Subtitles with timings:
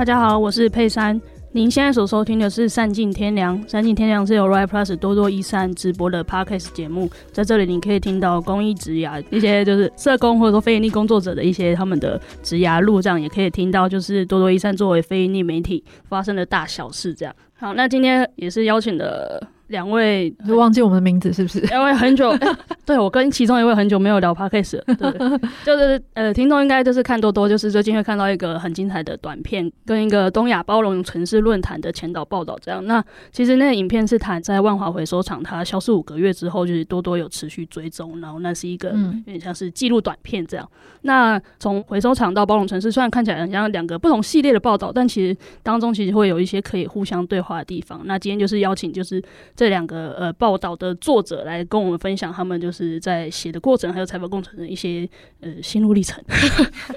[0.00, 1.20] 大家好，我是佩珊。
[1.52, 17.36] 您现在所收听的是《善尽天良》，《善尽天良》是由 RI Plus 多多益善直播的 Podcast 节目，在这里你可以听到公益职涯一些就是社工或者说非营利工作者的一些他们的职涯路，这样也可以听到就是多多益善作为非营利媒体发生的大小事，这样。
[17.58, 19.46] 好，那今天也是邀请的。
[19.70, 21.60] 两位就忘记我们的名字是不是？
[21.60, 32.84] 两位很久，欸、 对我跟其中一位很久没有聊 podcast 了， 对，就是呃，听众应该就是看多多，就是最近会看到一个很精彩的短片，跟一个东亚包容城市论坛的前导报道这样。
[32.84, 40.68] 那其实那个影片是谈在万华回收厂它消失五个月之后，就是多多有持续追踪，然后那是一个有点像是记录短片这样。
[40.72, 48.00] 嗯、那从回收厂到包容城市，虽然看起来很像两个不同系列的报道，但其实当中其实会有一些可以互相对话的地方。
[48.04, 49.22] 那今天就是邀请就是。
[49.60, 55.06] 这两个呃报道的作者来跟我们分享他们就是在写的过程，还有采访过程的一些
[55.40, 56.18] 呃心路历程。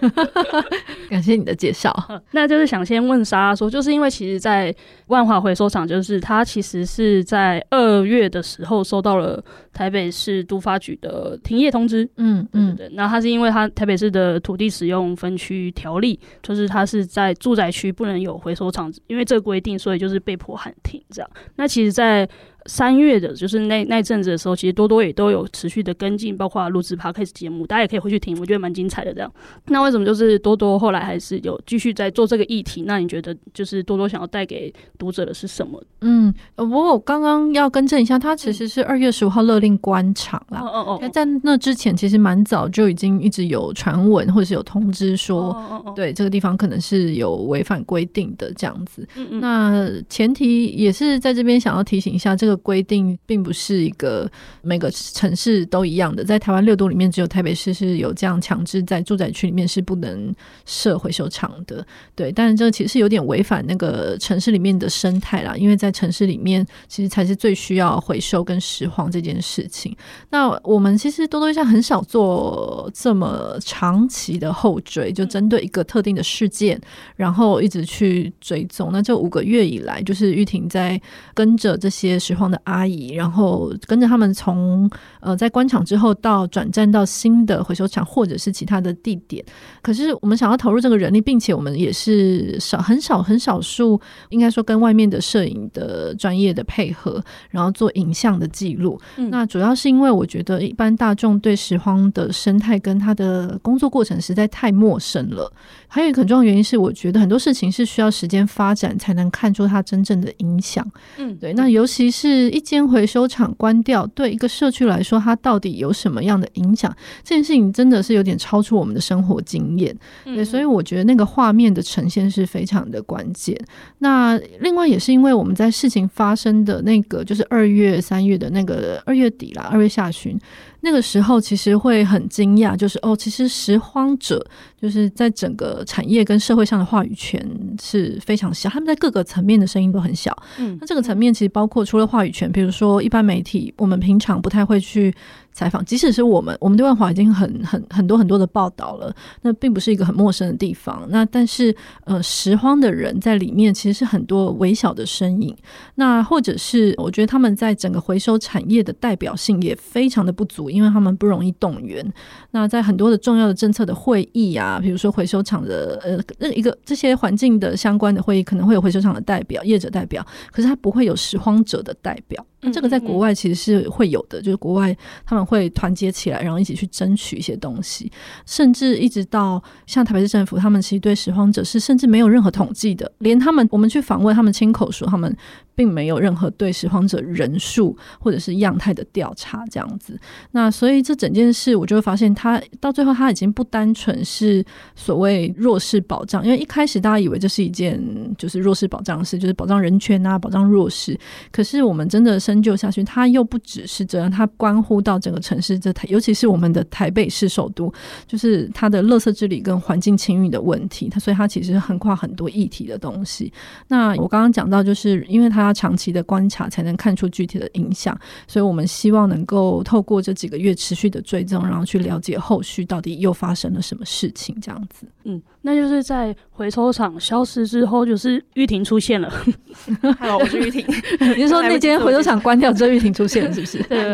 [1.11, 1.93] 感谢你的介绍。
[2.31, 4.73] 那就是想先问莎说，就是因为其实，在
[5.07, 12.09] 万华回收厂，就是他其实是在二月的时候收到了台北市都发局的停业通知。
[12.15, 12.87] 嗯嗯，对。
[12.93, 21.29] 那他是因为他台北市的土地使用分区条例，就是他是在住宅区不能有回收厂，因为这个规定，所以就是被迫喊停这样。
[21.57, 22.25] 那其实，在
[22.65, 29.13] 三月的，就是那那阵子的时候，其实多多也都有持续的跟进，包括录制 Podcast 节目，大家也可以回去听，我觉得蛮精彩的。
[29.13, 29.31] 这样，
[29.67, 32.83] 那为什么就是多多后来还是有继续在做这个议题？
[32.83, 35.83] 那你觉得就是多多想要带给读者的是什么？
[36.01, 40.61] 嗯，不过我刚刚要更正一下，他其实是二月十五号勒令关场啦。
[40.61, 49.05] 哦哦哦，在那之前，其实蛮早就已经一直有传闻或者是有通知说，对这个地方可能是有违反规定的这样子。
[49.17, 52.52] 嗯嗯，那前提也是在这边想要提醒一下这个。
[52.57, 54.29] 规定并不是一个
[54.61, 60.33] 每个城市都一样的，在台湾六都里面，只有台北市是有这样强制在住宅区里面是不能
[60.65, 61.85] 设回收厂的。
[62.15, 69.95] 对，但是这其实有点违反那个城市里面的生态啦，因为在城市里面其实才是最需要回收跟拾荒这件事情。
[70.29, 76.79] 那我们其实多多一下很少做这么长期的后追，就针对一个特定的事件，
[77.15, 78.89] 然后一直去追踪。
[78.91, 80.99] 那这五个月以来，就是玉婷在
[81.33, 84.89] 跟着这些拾荒的阿姨，然后跟着他们从
[85.19, 89.43] 呃在官场之后到转战到新的回收厂或者是其他的地点。
[89.81, 93.99] 可是我们想要投入这个人力，并且我们也是少很少很少数，
[94.29, 98.99] 应该说跟外面的摄影的专业的配合，然后做影像的记录。
[99.17, 105.51] 嗯、那主要是因为我觉得一般大众对拾荒的生态跟他的工作过程实在太陌生了。
[105.93, 110.83] 还有一个很重要的原因是，我觉得很多事情是需要时间发展才能看出它真正的影响。
[111.19, 111.53] 嗯，对。
[111.53, 112.23] 那尤其是。
[112.23, 116.89] 是一间回收厂关掉，对一个社区来说，它到底有什么样的影响？
[117.21, 119.93] 这件事情真的是有点超出我们的生活经验，
[120.23, 123.59] 对，所以我觉得那个画面的呈现是非常的关键。
[123.99, 130.39] 那另外也是因为我们在事情发生的那个，就是二月、三月的那个二月底啦，二月下旬。
[130.85, 134.45] 那个时候其实会很惊讶，就是哦，其实拾荒者
[134.79, 137.41] 就是在整个产业跟社会上的话语权
[137.81, 140.37] 是非常小，他们在各个层面的声音都很小。
[140.59, 145.13] 嗯，那这个层面其实包括除了话语权，比如说一般媒体，我们平常不太会去。
[145.53, 151.05] 采访，即使是我们，我们对万华已经很很很多很多的报道了，那并不是一个很陌生的地方。
[151.09, 151.75] 那但是，
[152.05, 155.55] 呃，拾荒的人在里面其实是很多微小的身影。
[155.95, 162.05] 那或者是，我觉得他们在整个回收产业的代表性也非常的不足，因为他们不容易动员。
[162.51, 172.43] 那在很多的重要的政策的会议啊，比如说回收厂的呃那一个这些环境的相关的会议，可能会有回收厂的代表、业者代表，可是他不会有拾荒者的代表。
[172.71, 174.95] 这个在国外其实是会有的，就是国外
[175.25, 178.11] 他们会团结起来，然后一起去争取一些东西，
[178.45, 185.35] 甚至一直到像台北市政府，他们其实对拾荒者是甚至没有任何统计的，连他们我们去访问，他们亲口说他们。
[185.75, 190.15] 并没有任何对拾荒者人数或者是样态的调查这样子，
[190.51, 194.63] 那所以这整件事我就会发现，他到最后他已经不单纯是
[194.93, 197.99] 所谓弱势保障，因为一开始大家以为这是一件
[198.37, 201.19] 就是弱势保障的事，就是保障人权啊，保障弱势。
[201.51, 207.91] 可是我们真的深究下去，他又不只是这样，他关乎到整个城市这台，尤其是我们的台北市首都，
[208.27, 211.09] 就是它的垃圾治理跟环境清运的问题。
[211.09, 213.51] 它所以它其实横跨很多议题的东西。
[213.87, 215.63] 那我刚刚讲到，就是因为它。
[215.63, 218.19] 要长期的观察才能看出具体的影响，
[218.49, 224.53] 所以我们希望能够透过这几个月持续的追踪，然后去了解后续到底又发生了什么事情。
[224.59, 229.31] 这样子，嗯，那就是在回收厂消失之后，就是玉婷出现了。
[230.19, 230.85] 好，我是玉婷。
[231.37, 233.81] 您说那间回收厂关掉之后，玉婷出现了，是不是？
[233.87, 234.13] 对，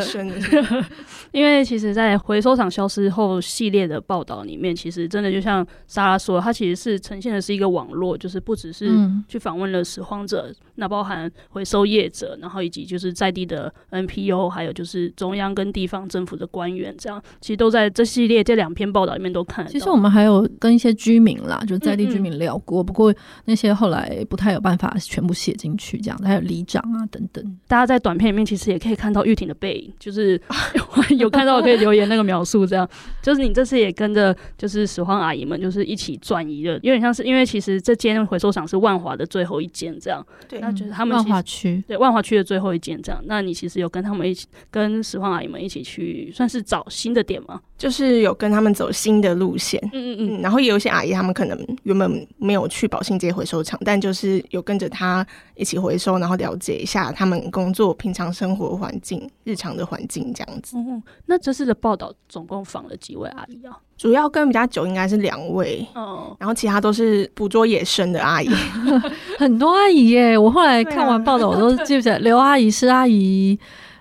[1.32, 8.90] 因为其实，在回收厂消失后系列的报道里面，其实真的就像莎拉说，它其实是呈现的是一个网络，就是不只是
[9.28, 19.68] 去访问了拾荒者，那包含回收业者，然后以及就是在地的 NPO，还有就是中央跟地方政府的官员，这样其实都在这系列这两篇报道里面都看。
[19.68, 23.14] 其实我们还有跟一些居民啦，就在地居民聊过，嗯嗯，不过
[23.46, 27.44] 那些后来不太有办法全部写进去，这样还有里长啊等等。
[27.68, 30.42] 大家在短片里面其实也可以看到玉婷的背影，就是
[31.20, 32.90] 有看到可以留言那个描述，这样。
[33.22, 47.60] 就是你这次也跟着就是拾荒阿姨们就是一起转移了，有点像是因为其实这间回收厂是万华的最后一间，这样对，那就是他们万华区对万华区的最后一间，这样，那你其实有跟他们一起跟拾荒阿姨们一起去算是找新的点吗？
[47.78, 55.26] 就是有跟他们走新的路线，嗯嗯嗯，然后也有一些阿姨他们可能原本没有去宝兴街回收厂，但就是有跟着他
[55.56, 60.76] 一起回收，然后了解一下他们工作平常生活环境、日常的环境这样子。
[60.78, 63.78] 嗯，那这次的报道总共访了几位阿姨啊？
[63.98, 68.50] 主要跟比较久应该是两位，嗯，然后其他都是捕捉野生的阿姨，
[69.38, 70.38] 很多阿姨耶。
[70.38, 73.60] 我后来看完报道，我都记不起来，刘阿姨、施阿姨。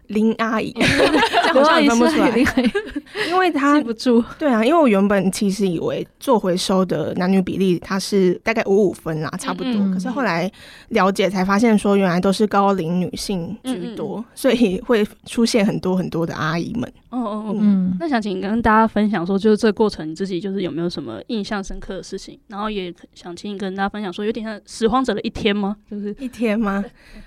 [0.08, 0.74] 林阿姨，
[1.54, 2.36] 好像也分不出来，
[3.28, 4.22] 因为她记不住。
[4.38, 9.72] 对啊，因为我原本其实以为做回收的男女比例它是大概五五分啦，差不多。
[9.72, 10.50] 嗯嗯，可是后来
[10.88, 16.90] 了解才发现，说原来都是高龄女性居多，所以会出现很多很多的阿姨们。
[17.10, 17.96] 哦哦哦，嗯。
[18.00, 22.38] 那想请跟大家分享说，就是这个过程你自己就是有没有什么印象深刻的事情？
[22.48, 25.76] 然后也想请你跟大家分享说，有点像拾荒者的一天吗？
[25.90, 26.84] 就是一天吗？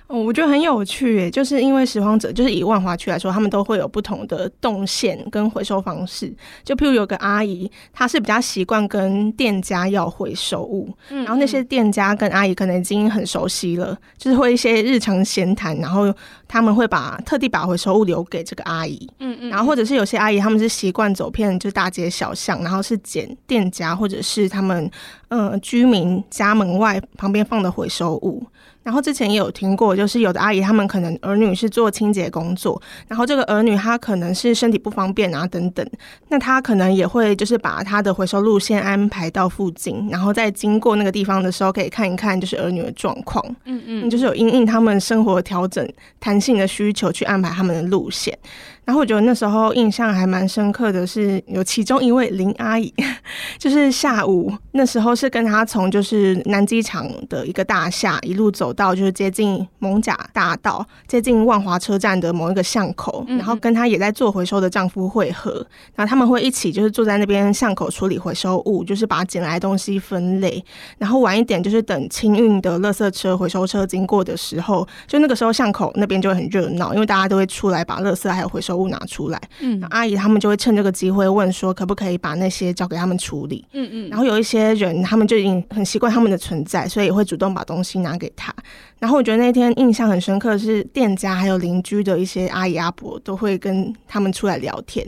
[0.07, 6.33] 哦，我觉得很有趣诶，就是因为拾荒者就是以万华区来说，他们都会有不同的动线跟回收方式。
[6.63, 16.13] 就譬如有个阿姨，她是比较习惯跟店家要回收物，然后那些店家跟阿姨可能已经很熟悉了，就是会一些日常闲谈，然后
[16.51, 24.91] 他们会把特地把回收物留给这个阿姨，嗯嗯，然后或者是有些阿姨他们是习惯走遍就是大街小巷，然后是捡店家或者是他们
[25.29, 28.45] 呃居民家门外旁边放的回收物。
[28.83, 35.87] 然后之前也有听过，就是有的阿姨他们可能儿女是做清洁工作，然后这个儿女他可能是身体不方便啊等等，
[36.29, 45.87] 那他可能也会就是把他的回收路线安排到附近，然后在经过那个地方的时候可以看一看就是儿女的状况，嗯嗯，就是有因应他们生活调整
[46.19, 48.37] 弹性的需求去安排他们的路线。
[48.83, 52.93] 然后我觉得那时候印象还蛮深刻的是，有其中一位林阿姨，
[53.57, 70.61] 就是下午那时候是跟她从就是南机场的一个大厦一路走到就是接近蒙甲大道，接近万华车站的某一个巷口，然后跟她也在做回收的丈夫会合，然后他们会一起就是坐在那边巷口处理回收物，就是把捡来的东西分类，
[70.97, 88.53] 然后晚一点就是等清运的垃圾车、回收车经过的时候，就那个时候巷口那边就会很热闹，因为大家都会出来把垃圾还有回收物拿出来，嗯，阿姨他们就会趁这个机会问说，可不可以把那些交给他们处理，嗯嗯，然后有一些人他们就已经很习惯他们的存在，所以也会主动把东西拿给他。
[88.99, 95.05] 然后我觉得那天印象很深刻的是店家还有邻居的一些阿姨阿伯都会跟他们出来聊天。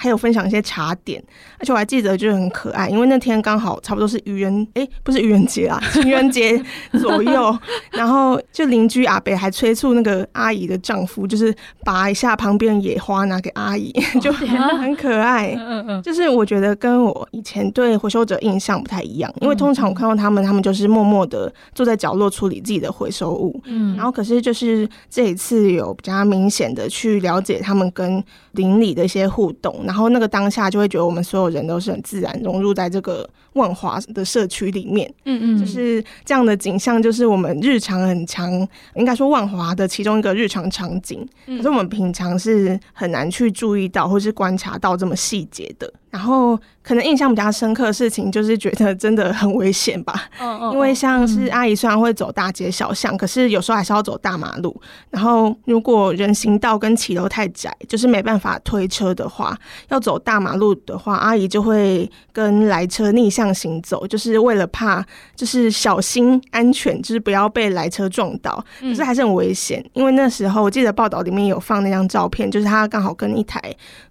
[0.00, 1.22] 还有分享一些茶点，
[1.58, 6.58] 而且我还记得就是很可爱，因为那天刚好差不多是愚人，哎、欸，不是愚人节啊，情人节
[6.98, 7.54] 左右，
[7.92, 15.54] 然后就邻居阿北还催促那个阿姨的丈夫，就是拔一下旁边野花拿给阿姨，就很可爱。
[15.58, 29.84] 嗯嗯，就是我觉得跟我以前对回收者印象不太一样，因为通常我看到他们，他们就是默默的坐在角落处理自己的回收物，嗯，然后可是就是这一次有比较明显的去了解他们跟邻里的一些互动。
[29.90, 38.52] 然后那个当下就会觉得我们所有人都是很自然融入在这个万华的社区里面，嗯嗯，就是这样的景象，就是我们日常很强，
[38.94, 45.92] 应该说万华的其中一个日常场景，可是我们平常是很难去注意到或是观察到这么细节的。
[46.10, 50.28] 然后可能印象比较深刻的事情，就是觉得真的很危险吧。
[50.72, 54.74] 因为像是阿姨虽然会走大街小巷，可是有时候还是要走大马路。
[55.10, 59.56] 然后如果人行道跟骑楼太窄，就是没办法推车的话，
[59.88, 65.04] 要走大马路的话，阿姨就会跟来车逆向行走，就是为了怕，
[65.36, 68.64] 就是小心安全，就是不要被来车撞到。
[68.80, 73.62] 可是还是很危险，因为那时候我记得报道里面有放那张照片，就是他刚好跟一台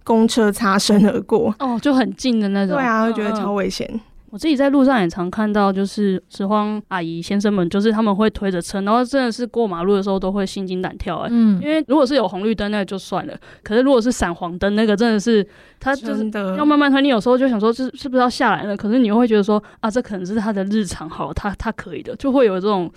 [0.06, 1.54] 公车擦身而过。
[1.60, 1.78] 哦。
[1.89, 3.90] 就很近的那种，对啊，我觉得超危险。
[3.92, 4.00] 嗯。
[4.32, 11.30] 我自己在路上也常看到，就是拾荒阿姨先生们，就是他们会推着车，然后真的是过马路的时候都会心惊胆跳哎。
[11.32, 15.44] 嗯，因为如果是有红绿灯那个就算了，可是如果是闪黄灯那个，真的是
[15.80, 17.02] 他就是要慢慢推。
[17.02, 18.78] 你有时候就想说，是是不是要下来了？
[18.78, 22.88] 可是你又会觉得说啊，这可能是他的日常，好，他他可以的，就会有这种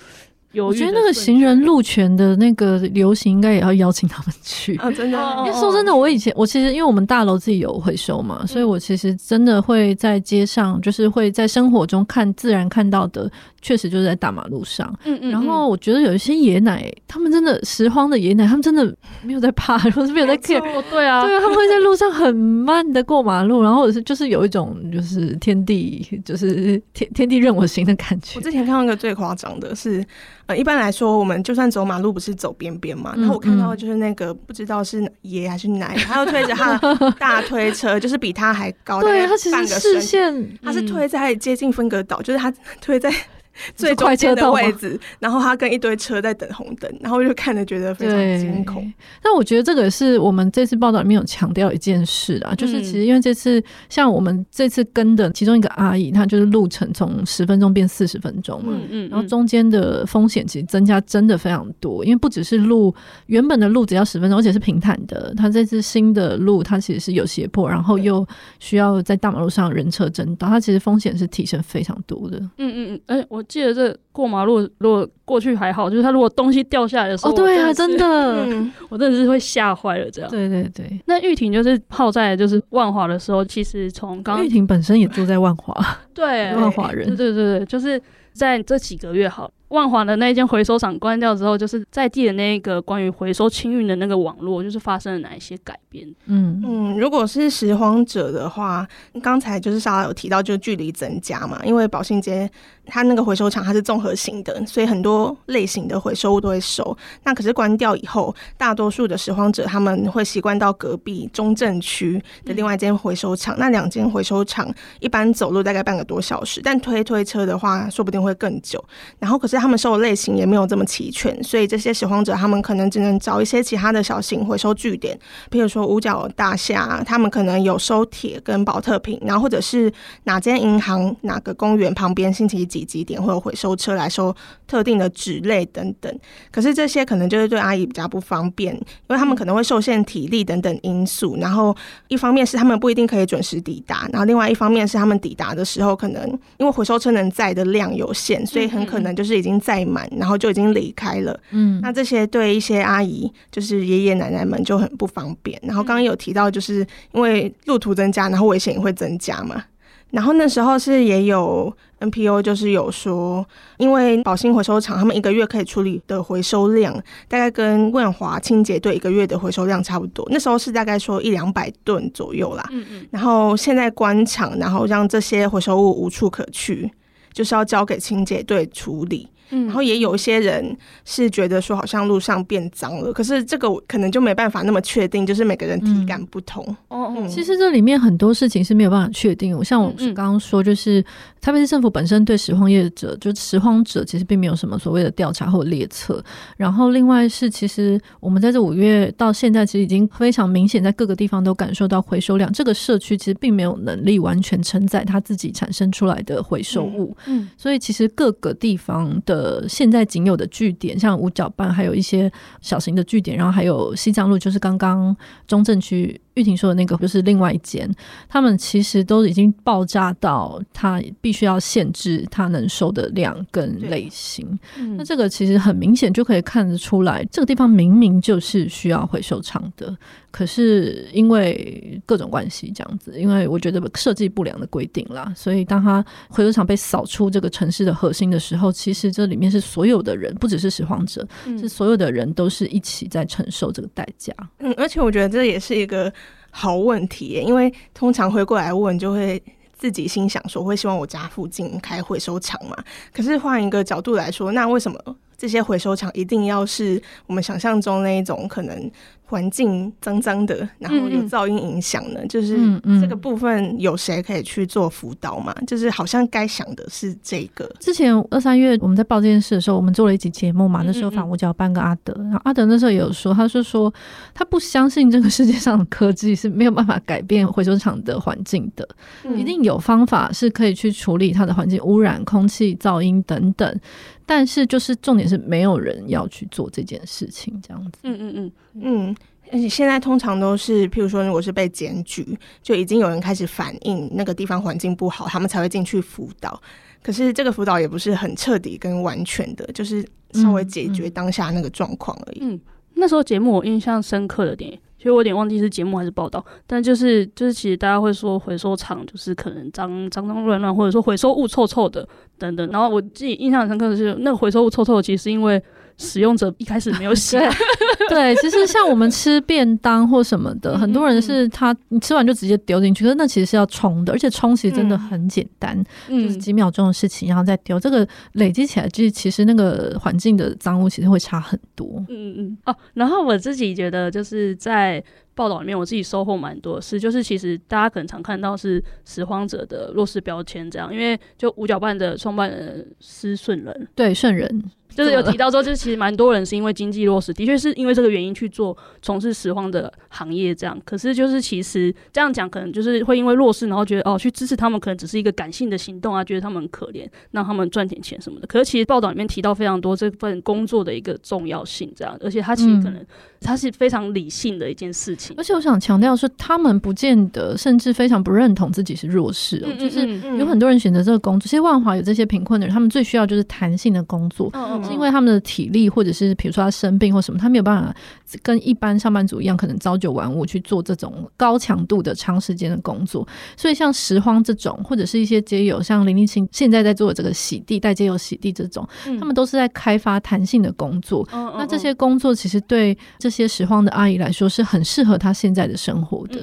[0.60, 4.90] 我觉得那个行人路权的那个流行，应该也要邀请他们去啊！
[4.90, 13.30] 真的，因为说真的，我以前我其实因为我们大楼自己有回收嘛，所以我其实真的会在街上，就是会在生活中看自然看到的，
[13.62, 14.92] 确实就是在大马路上。
[15.04, 15.30] 嗯嗯。
[15.30, 18.84] 然后我觉得有一些野奶，他们真的拾荒的野奶，他们真的
[19.22, 20.60] 没有在怕，或是没有在 care。
[20.90, 28.36] 对啊，对啊，他们会在路上很 慢的过马路，然后是就是有一种就是天地就是天天地任我行的感觉。
[28.36, 30.04] 我之前看到一个最夸张的是。
[30.52, 33.14] 呃，一般来说，我们就算走马路，不是走边边嘛？
[33.16, 43.10] 然后我看到就是那个不知道是爷还是奶，他又推着他的大推车，就是比他还高，对，他其实视线，他是推在接近分隔岛，就是他推在。
[43.76, 48.92] 最中间的位置，然后他跟一堆车在等红灯，然后就看着觉得非常惊恐。
[49.22, 62.94] 但我觉得这个是我们这次报道里面有强调一件事啊，嗯、就是其实因为这次像我们这次跟的其中一个阿姨，她就是路程从十分钟变四十分钟嘛，嗯嗯，然后中间的风险其实增加真的非常多，因为不只是路
[63.26, 68.26] 原本的路只要十分钟，而且是平坦的，它这次新的路它其实是有斜坡，然后又
[68.58, 72.38] 需要在大马路上人车争道，它其实风险是提升非常多的。
[72.38, 73.41] 嗯嗯嗯，哎、欸、我。
[73.44, 78.46] 记得这过马路，如果过去还好，就是他如果东西掉下来的时候，哦，对啊，真的，
[78.88, 80.10] 我真的是会吓坏了。
[80.10, 81.00] 这样，对对对。
[81.06, 85.74] 那玉婷就是泡在就是万华的时候，其实从刚玉婷本身也住在万华，
[86.14, 88.00] 对，万华人，对对对，就是
[88.32, 89.50] 在这几个月好。
[89.72, 96.06] 万华的那间回收厂关掉之后，就是在地的那个关于回收清运的那个网络，就是发生了哪一些改变？
[96.26, 98.86] 嗯嗯，如果是拾荒者的话，
[99.22, 102.50] 刚才就是莎拉有提到，就距离增加嘛，因为宝信街
[102.84, 106.94] 它那个回收厂它是综合型的，所以很多类型的回收物都会收。
[107.24, 113.56] 那可是关掉以后，大多数的拾荒者他们会习惯到隔壁中正区的另外一间回收厂。
[113.56, 118.84] 嗯、那两间回收厂一般走路大概半个多小时，但推推车的话，说不定会更久。
[119.18, 119.61] 然后可是。
[119.62, 125.16] 他们收的类型也没有这么齐全，所以这些拾荒者他们可能只能找一些其他的小型回收据点，
[125.48, 129.90] 比如说五角大厦，他们可能有收铁跟宝特瓶，然后或者是
[130.24, 134.34] 哪间银行、哪个公园旁边星期几几点会有回收车来收
[134.66, 136.12] 特定的纸类等等。
[136.50, 141.36] 可是这些可能就是对阿姨比较不方便，因为他们可能会受限体力等等因素。
[141.36, 141.72] 然后
[142.08, 146.28] 一方面是他们不一定可以准时抵达，然后另外一方面是他们抵达的时候可能
[146.58, 149.51] 因为回收车能载的量有限，所以很可能就是已经。
[149.60, 151.38] 载满，然后就已经离开了。
[151.50, 155.58] 嗯，那这些对一些阿姨，就是爷爷奶奶们就很不方便。
[155.62, 159.64] 然后刚刚有提到，就是因为路途增加，然后危险也会增加嘛。
[160.10, 163.42] 然后那时候是也有 NPO，就是有说，
[163.78, 166.92] 因为宝兴回收厂他们一个月可以处理的回收量，
[167.28, 170.28] 大概跟万华清洁队一个月的回收量差不多。
[170.30, 172.68] 那时候是大概说一两百吨左右啦。
[172.72, 173.06] 嗯嗯。
[173.10, 176.92] 然后现在关厂，然后让这些回收物无处可去，
[177.32, 179.26] 就是要交给清洁队处理。
[179.52, 186.64] 然后也有一些人是觉得说，好像路上变脏了，可是这个可能就没办法那么确定，就是每个人体感不同。
[186.88, 189.54] 哦、嗯，其实这里面很多事情是没有办法确定。
[189.54, 191.04] 我像我刚刚说，就是
[191.40, 196.24] 台北市政府本身对拾荒业者，就拾荒者其实并没有什么所谓的调查或列册。
[196.56, 202.50] 然后另外是，其实我们在这五月到现在，其实已经非常明显，在各个地方都感受到回收量。
[202.52, 207.14] 这个社区其实并没有能力完全承载它自己产生出来的回收物。
[207.26, 209.41] 嗯，所以其实各个地方的。
[209.42, 212.30] 呃，现在仅有的据点，像五角半，还有一些
[212.60, 215.16] 小型的据点，然后还有西藏路，就是刚刚
[215.48, 216.20] 中正区。
[216.34, 217.90] 玉婷说的那个就是另外一间，
[218.28, 224.58] 他们其实都已经爆炸到，他必须要限制他能收的量跟类型。
[224.78, 229.94] 嗯、那这个其实很明显就可以看得出来，这个地方明明就是需要回收厂的，
[230.30, 244.32] 可是因为各种关系这样子，因为我觉得设计不良的规定啦，所以当他回收厂被扫出这个城市的核心的时候，其实这里面是所有的人，不只是拾荒者，嗯、是所有的人都是一起在承受这个代价。
[244.60, 246.10] 嗯，而且我觉得这也是一个。
[246.54, 249.42] 好问题，因为通常会过来问，就会
[249.76, 252.76] 自己心想说，会希望我家附近开会收场嘛？
[253.12, 258.88] 可是换一个角度来说，那为什么这些回收厂一定要是我们想象中那一种可能？
[259.24, 262.54] 环境脏脏的，然后有噪音影响呢，嗯、就是
[263.00, 265.54] 这个部分有谁可以去做辅导嘛？
[265.58, 267.66] 嗯、就是好像该想的是这个。
[267.80, 273.90] 之前二三月我们在报这件事的时候，我们做了一集节目嘛，那时候反五角半个阿德，然后阿德那时候也有说，他是说
[274.34, 278.86] 他不相信这个世界上的科技是没有办法改变回收厂的环境的，
[279.24, 283.80] 嗯、一定有方法是可以去处理它的环境污染、空气、噪音等等。
[284.24, 287.98] 但是，就是重点是没有人要去做这件事情，这样子。
[288.04, 289.16] 嗯嗯嗯嗯，
[289.50, 296.60] 而且现在通常都是，譬如说，如果是被检举，就已经有人开始反映那个地方环境不好，他们才会进去辅导。
[297.02, 302.38] 可是这个辅导也不是很彻底跟完全的，就是稍微解决当下那个状况而已。
[302.42, 302.60] 嗯，
[302.94, 312.70] 那时候节目我印象深刻的点，其实我有点忘记是节目还是报道，但就是就是其实大家会说回收厂就是可能脏脏脏乱乱，或者说回收物臭臭的等等。
[312.70, 315.60] 然后我自己印象深刻的是，那个回收物臭臭的，其实是因为。
[316.02, 317.36] 使用者一开始没有洗，
[318.10, 332.04] 对，其实像我们吃便当或什么的，很多人是他你吃完就直接丢进去，可是那其实是要冲的，而且冲其实真的很简单，嗯、就是几秒钟的事情，然后再丢，这个累积起来，就其实那个环境的脏污其实会差很多。
[332.08, 335.02] 嗯嗯哦，然后我自己觉得就是在
[335.34, 344.62] 报道里面，我自己收获蛮多的是，就是其实大家可能常看到是拾荒者的弱势标签这样，因为就五角半的创办人施顺仁，对顺仁。
[344.94, 350.78] 就是有提到说，就是其实蛮多人是因为经济弱势，的确是因为这个原因去做从事拾荒的行业这样。
[350.84, 358.46] 可是就是其实这样讲，可能就是会因为弱势，然后觉得哦，去支持他们可能只是一个感性的行动啊，觉得他们很可怜，让他们赚点钱什么的。
[358.46, 363.04] 可是其实报道里面提到非常多这份工作的一个重要性，这样，而且他其实可能
[363.40, 365.34] 他是非常理性的一件事情。
[365.38, 370.06] 而且我想强调是，他们不见得甚至非常不认同自己是弱势哦，就是
[370.38, 371.48] 有很多人选择这个工作。
[371.48, 374.50] 其实万华有这些贫困的人，他们最需要就是弹性的工作。
[374.84, 377.94] 是因为他们的体力，或者是比如说他生病或什么，他没有办法
[378.42, 383.26] 跟一般上班族一样，可能朝九晚五去做这种高强度的长时间的工作。
[383.56, 388.86] 所以像拾荒这种，或者是一些街友，像林立清现在在做的这个洗地带街友洗地这种，
[389.18, 391.26] 他们都是在开发弹性的工作。
[391.32, 396.40] 那这些工作其实对这些拾荒的阿姨来说是很适合她现在的生活的。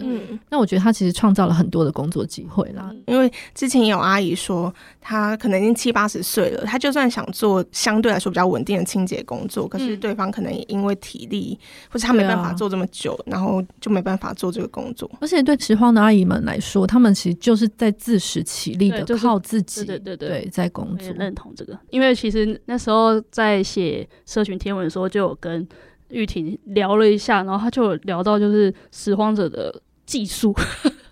[0.49, 2.91] 那我觉得她其实创造了很多的工作机会啦。
[3.07, 15.09] 因为之前有阿姨说，她可能已经七八十岁了，她就算想做相对来说比较稳定的清洁工作，可是对方可能也因为体力，嗯、或者他没办法做这么久，啊、然后就没办法做这个工作。
[15.21, 21.13] 而且对拾荒的阿姨们来说，他们其实就是在自食其力的，靠自己，对对对，对，在工作。
[21.13, 25.67] 认同这个，因为其实那时候在写社群天文的时候，就有跟
[26.09, 30.55] 玉婷聊了一下，然后他就有聊到就是拾荒者的技术。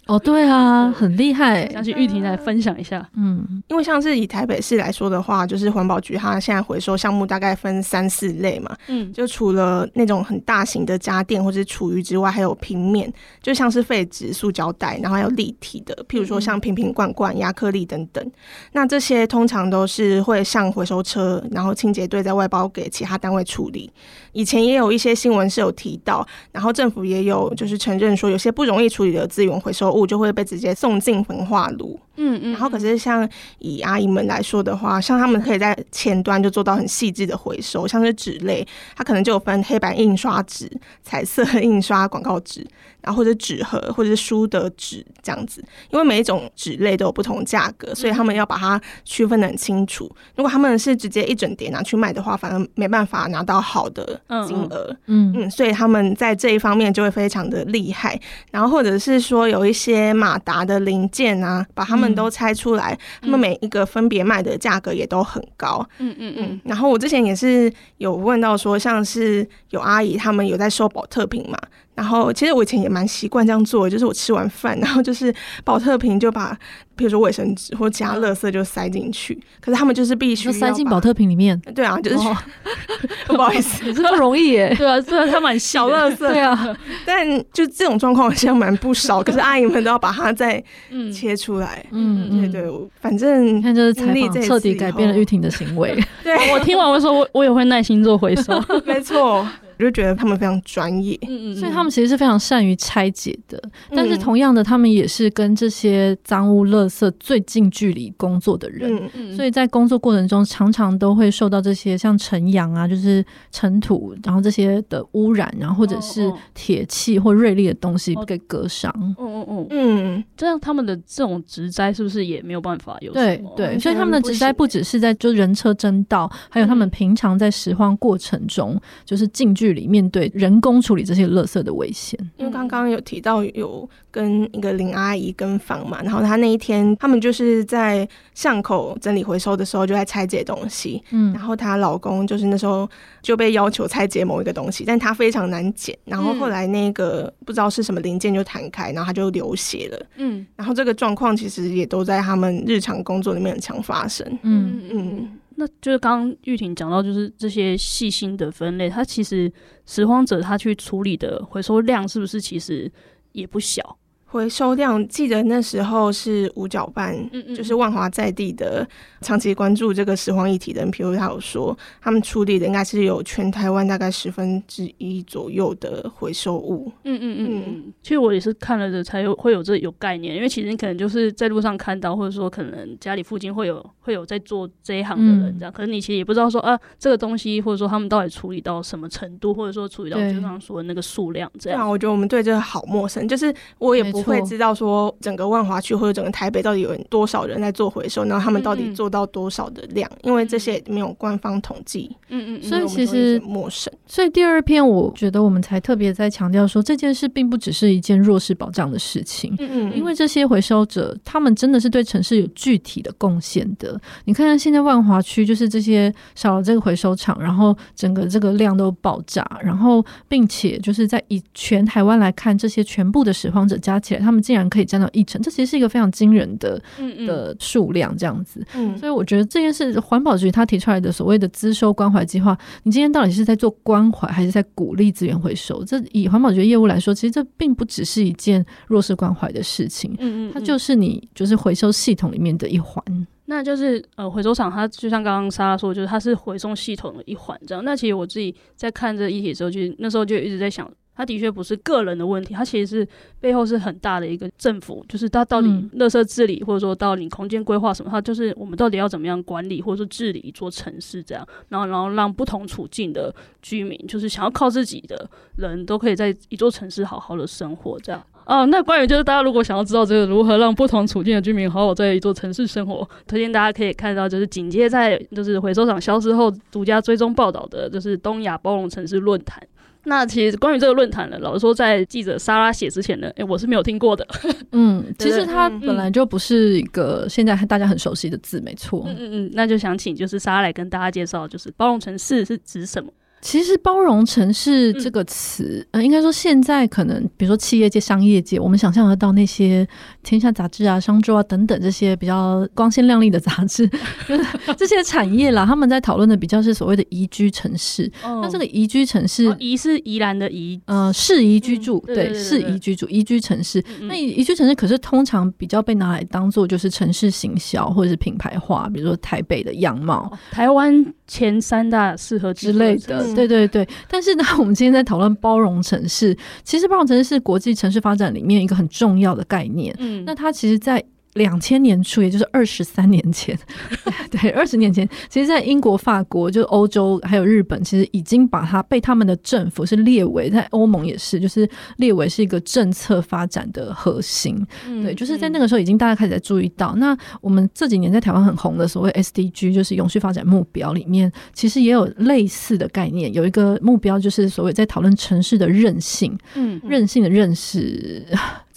[0.07, 1.69] 哦，对啊，很厉害。
[1.69, 3.07] 想请玉婷来分享一下。
[3.15, 8.75] 嗯，因为像是以台北市来说的话，就是环保局它现在回收项目大概分三四类嘛。
[8.87, 18.31] 嗯，就除了那种很大型的家电或者厨余之外，还有平面，就像是废纸、塑胶袋，然后还有立体的，譬如说像瓶瓶罐罐、亚克力等等。
[18.71, 23.91] 那这些通常都是会上回收车，然后清洁队在外包给其他单位处理。
[24.31, 31.99] 以前也有一些新闻是有提到，然后政府也有就是承认说，有些不容易处理的资源回收物就会被直接送进焚化炉。
[32.17, 32.51] 嗯嗯。
[32.51, 33.27] 然后可是像
[33.59, 40.69] 以阿姨们来说的话，像他们可以在前端就做到很细致的回收，像是纸类，它可能就有分黑白印刷纸、
[41.01, 42.65] 彩色印刷广告纸，
[43.01, 45.63] 然后或者纸盒或者是书的纸这样子。
[45.91, 50.11] 因为每一种纸类都有不同价格，所以他们要把它区分的很清楚。
[50.35, 54.07] 如果他们是直接一整叠拿去卖的话，反而没办法拿到好的。
[54.47, 58.19] 金额，嗯嗯，所以他们在这一方面就会非常的厉害。
[58.51, 65.87] 然后或者是说有一些马达的零件啊，把他们都拆出来，他们每一个分别卖的价格也都很高。
[65.99, 66.61] 嗯嗯嗯。
[66.65, 71.57] 然后我之前也是有问到说，像是有阿姨他们有在收保特瓶嘛。
[71.97, 75.33] 然后，其实我以前也蛮习惯这样做，就是我吃完饭， 然后就是
[75.63, 76.55] 保特瓶就把，
[76.95, 79.33] 比如说卫生纸或其他垃圾就塞进去。
[79.59, 81.59] 可是他们就是必须塞进保特瓶里面。
[81.73, 82.37] 对啊， 就是、哦、
[83.25, 84.71] 不好意思，这不容易耶。
[84.77, 86.17] 对啊，虽然它蛮小垃圾。
[86.17, 89.23] 对啊，但就这种状况好像蛮不少。
[89.23, 90.63] 可是阿姨们都要把它再
[91.11, 91.83] 切出来。
[91.91, 95.97] 嗯，对对，反正看就是采访彻底改变了玉婷的行为。
[96.23, 98.63] 对，我听完我说我我也会耐心做回收。
[98.85, 99.43] 没错。
[99.77, 103.61] 我就觉得他们非常专业，嗯嗯，所以他们其实是非常善于拆解的。
[103.91, 118.91] 但是同样的，他们也是跟这些脏污、垃圾最近距离工作的人，嗯嗯，所以在工作过程中，常常都会受到这些像尘扬啊，就是尘土，然后这些的污染，然后或者是铁器或锐利的东西给割伤。
[119.19, 119.67] 嗯嗯嗯。
[119.69, 123.13] 嗯，这样他们的这种植栽是不是也没有办法有？
[123.13, 142.89] 对对，所以他们的植栽不只是在就人车争道，还有他们平常在拾荒过程中，就是近距离面对人工处理这些垃圾的危险，因为刚刚有提到有跟一个林阿姨跟房嘛，然后她那一天他们就是在巷口整理回收的时候就在拆解东西，嗯，然后她老公就是那时候
[143.21, 154.81] 就被要求拆解某一个东西，但他非常难剪，然后后来那个不知道是什么零件就弹开，然后他就流血了，嗯，然后这个状况其实也都在他们日常工作里面很常发生，嗯。
[154.91, 155.37] 嗯。
[155.59, 159.51] 那就是刚刚玉婷讲到，就是这些细心的分类，它其实
[159.87, 162.91] 拾荒者他去处理的回收量是不是其实
[163.31, 163.97] 也不小？
[164.29, 168.85] 回收量，记得那时候是五角半，嗯嗯，就是万华在地的
[169.21, 176.91] 长期关注这个拾荒议题的人，比如他有说，他们处理的应该是有全台湾大概十分之一左右的回收物。
[177.05, 191.79] 嗯嗯嗯嗯，其实我也是看了的才有会有这有概念，因为其实你可能就是在路上看到，或者说可能家里附近会有会有在做这一行的人这样，嗯、可是你其实也不知道说啊这个东西或者说他们到底处理到什么程度，或者说处理到就像说的那个数量这样。
[191.79, 194.16] 对啊，我觉得我们对这个好陌生，就是我也不。
[194.23, 202.15] 不会知道说整个万华区或者整个台北到底有多少人在做回收，然后他们到底做到多少的量，嗯、因为这些没有官方统计。
[202.29, 203.91] 嗯嗯，所以其实陌生。
[204.05, 209.55] 所以第二篇我觉得我们才特别在强调说，这件事并不只是一件弱势保障的事情。
[209.59, 213.99] 嗯嗯，因为这些回收者他们真的是对城市有具体的贡献的。
[214.25, 224.21] 你看看现在万华区就是这些少了这个回收厂，然后整个这个量都爆炸，然后并且就是在以全台湾来看，这些全部的拾荒者加起来。
[224.21, 226.81] 他们竟然可以占到一成，这其实是一个非常惊人的
[227.25, 228.65] 的数量，这样子。
[228.75, 235.83] 嗯，所以我觉得这件事，环保局他提出来的所谓的资收关怀计划，你今天到底是在做关怀，还是在鼓励资源回收？
[235.83, 240.15] 这以环保局的业务来说，其实这并不只是一件弱势关怀的事情。
[240.19, 243.03] 嗯嗯，它就是你就是回收系统里面的一环。
[243.45, 247.83] 那就是呃，回收厂它就像刚刚莎莎说，就是它是回收系统的一环，这样。
[247.83, 250.89] 那其实我自己在看这个议题的时候，就那时候就一直在想。
[251.17, 253.07] 它的确不是个人的问题，它其实是
[253.41, 268.23] 背后是很大的一个政府，就是它到底垃圾治理，或者说到你空间规划什么，它就是我们到底要怎么样管理或者说治理一座城市这样，然后然后让不同处境的居民，就是想要靠自己的人都可以在一座城市好好的生活这样。
[268.45, 279.61] 哦，那关于就是大家如果想要知道这个如何让不同处境的居民好好在一座城市生活，推荐大家可以看到就是紧接在就是回收厂消失后独家追踪报道的，就是东亚包容城市论坛。
[280.07, 284.25] 那其实关于这个论坛呢，老实说，在记者莎拉写之前呢，诶、欸，我是没有听过的。
[284.71, 289.03] 嗯，其实它本来就不是一个现在大家很熟悉的字，没错。
[289.07, 293.11] 嗯嗯嗯，那就想请就是莎拉来跟大家介绍，就是包容城市是指什么？
[293.39, 299.85] 其实“包容城市”这个词，嗯、呃，应该说现在可能，比如说企业界、商业界，我们想象得到那些
[300.23, 303.87] 《天下》杂志啊、商周啊等等这些比较光鲜亮丽的杂志，
[304.75, 308.11] 这些产业啦，他们在讨论的比较是所谓的宜居城市。
[308.23, 313.79] 哦、那这个宜居城市，宜是宜兰的宜，呃，适宜居住，嗯、对，适宜居住，宜居城市。
[314.01, 323.26] 嗯、那宜居城市可是通常比较被拿来当做就是城市行销或者是品牌化，比如说台北的样貌，哦、台湾前三大适合之类的。
[323.33, 329.95] 对对对，但是呢，我们今天在讨论包容城市，其实包容城市是国际城市发展里面一个很重要的概念。
[329.99, 331.03] 嗯，那它其实，在
[331.37, 333.57] 两千年初，也就是二十三年前，
[334.29, 344.65] 对，二十年前，其实，在英国、法国，就是欧洲还有日本，其实已经把它被他们的政府是列为，在欧盟也是，就是列为是一个政策发展的核心。
[344.87, 346.93] 嗯、对，就是在那个时候，已经大家开始在注意到。
[346.95, 356.37] 嗯、那我们这几年在台湾很红的所谓 SDG，就是永续发展目标里面，其实也有类似的概念，有一个目标就是所谓在讨论城市的韧性。
[356.55, 358.25] 嗯，韧性的韧是。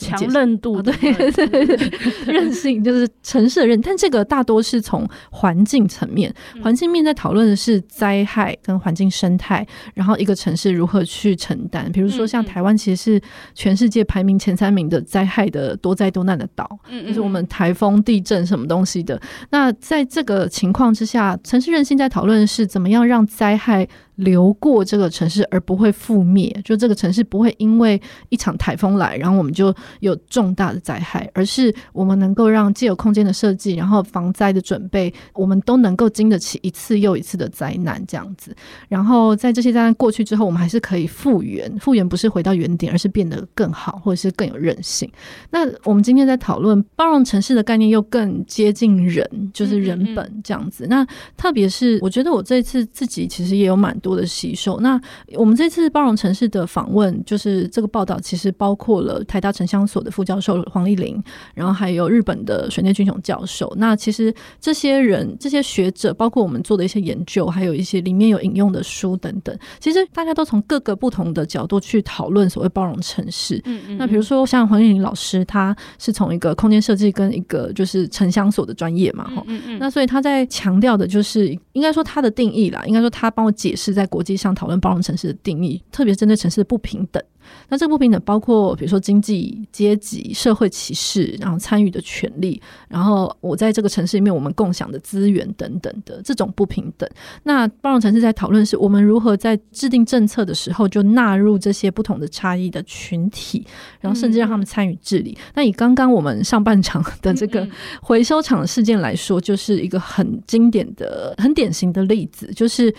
[0.00, 1.90] 强韧度，对对对，
[2.32, 6.32] 韧性就是城市的韧，但这个大多是从环境层面，
[6.62, 11.90] 环境面在讨论的是灾害跟环境生态，然后一个城市如何去承担。
[11.92, 13.20] 比如说，像台湾其实是
[13.54, 19.20] 全世界排名前三名的灾害的多灾多难的岛，就是我们台风、地震什么东西的。
[19.50, 23.86] 那在这个情况之下，城市韧性在讨论的是怎么样让灾害。
[24.16, 38.54] 流过这个城市而不会覆灭，就这个城市不会因为一场台风来，然后我们就有重大的灾害，而是我们能够让既有空间的设计，然后防灾的准备，我们都能够经得起一次又一次的灾难这样子。
[38.88, 45.10] 然后在这些灾难过去之后，我们还是可以复原，复原不是回到原点，而是变得更好，或者是更有韧性。
[45.50, 50.84] 那我们今天在讨论包容城市的概念，又更接近人，就是人本这样子。
[50.84, 54.10] 嗯嗯嗯，那特别是我觉得我这次自己其实也有蛮多。
[54.10, 54.78] 的吸收。
[54.80, 55.00] 那
[55.34, 61.22] 我们这次包容城市的访问，就是这个报道，其实包括了台大城乡所的副教授黄丽玲，
[61.54, 63.72] 然后还有日本的水内俊雄教授。
[63.76, 73.60] 那其实这些人、这些学者，包括我们做的一些研究，还有一些里面有引用的书等等，其实大家都从各个不同的角度去讨论所谓包容城市。
[73.64, 73.98] 嗯嗯。
[73.98, 79.42] 那比如说像黄丽玲老师，他是从一个空间设计跟一个就是城乡所的专业嘛，哈。
[79.46, 79.78] 嗯嗯。
[79.78, 87.22] 那所以他在强调的就是，应该说他的定义啦，应该说他帮我解释在国际上讨论包容城市的定义，特别针对城市的不平等。
[87.68, 97.08] 那这个不平等包括，比如说经济阶级、社会歧视，然后参与的权利，然后我在这个城市里面我们共享的资源等等的这种不平等。
[97.42, 103.66] 那包容城市在讨论是我们如何在制定政策的时候就纳入这些不同的差异的群体，
[104.00, 105.32] 然后甚至让他们参与治理。
[105.38, 107.66] 嗯、那以刚刚我们上半场的这个
[108.02, 112.94] 回收场的事件来说，就是一个很经典的、很典型的例子，就是。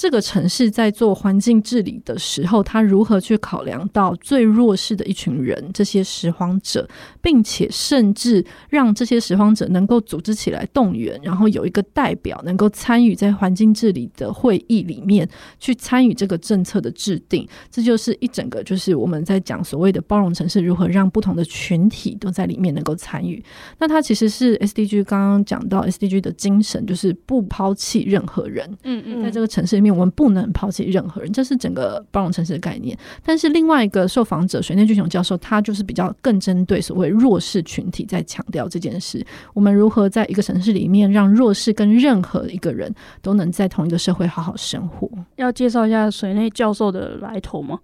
[0.00, 6.88] 这个城市在做环境治理的时候，他如何去考量到最弱势的一群人，这些拾荒者，
[7.20, 17.46] 并且甚至让这些拾荒者能够组织起来动员，然后有一个代表能够参与在环境治理的会议里面去参与这个政策的制定。
[17.70, 23.44] 这就是一整个，就是我们在讲所谓的包容城市，如何让不同的群体都在里面能够参与。
[23.78, 28.66] 那它其实是 SDG 刚刚讲到 SDG 的精神，就是不抛弃任何人。
[28.84, 29.89] 嗯嗯，在这个城市里面。
[29.90, 32.96] 我们不能抛弃任何人，这是整个包容城市的概念。
[33.24, 39.24] 但是另外一个受访者水内俊雄教授，他就是比较更针对所谓弱势群体，在强调这件事：
[39.54, 45.08] 我们如何在一个城市里面，让弱势跟任何一个人都能在同一个社会好好生活。
[45.36, 47.78] 要介绍一下水内教授的来头吗？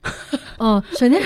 [0.59, 1.21] 哦，水内，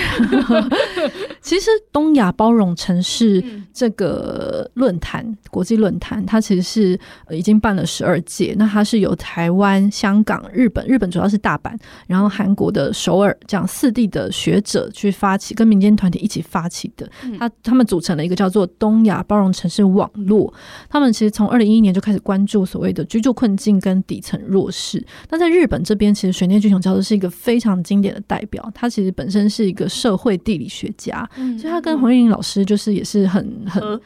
[1.41, 8.55] 其实东亚包容城市这个论坛，嗯、国际论坛，它其实是已经办了十二届。
[8.57, 17.07] 那它是由台湾、香港、日本日本主要是大阪，然后韩国的首尔这样四地的学者去发起，跟民间团体一起发起的。
[17.37, 20.51] 他他们组成了一个叫做东亚包容城市网络。
[20.89, 25.05] 他们其实从二零一一年就开始关注所谓的居住困境跟底层弱势。
[25.29, 28.69] 那在日本这边，其实水内俊雄教授是一个非常经典的代表。
[28.73, 31.27] 他其实本身是一个社会地理学家，
[31.59, 33.99] 所以他跟黄玉玲老师就是也是很很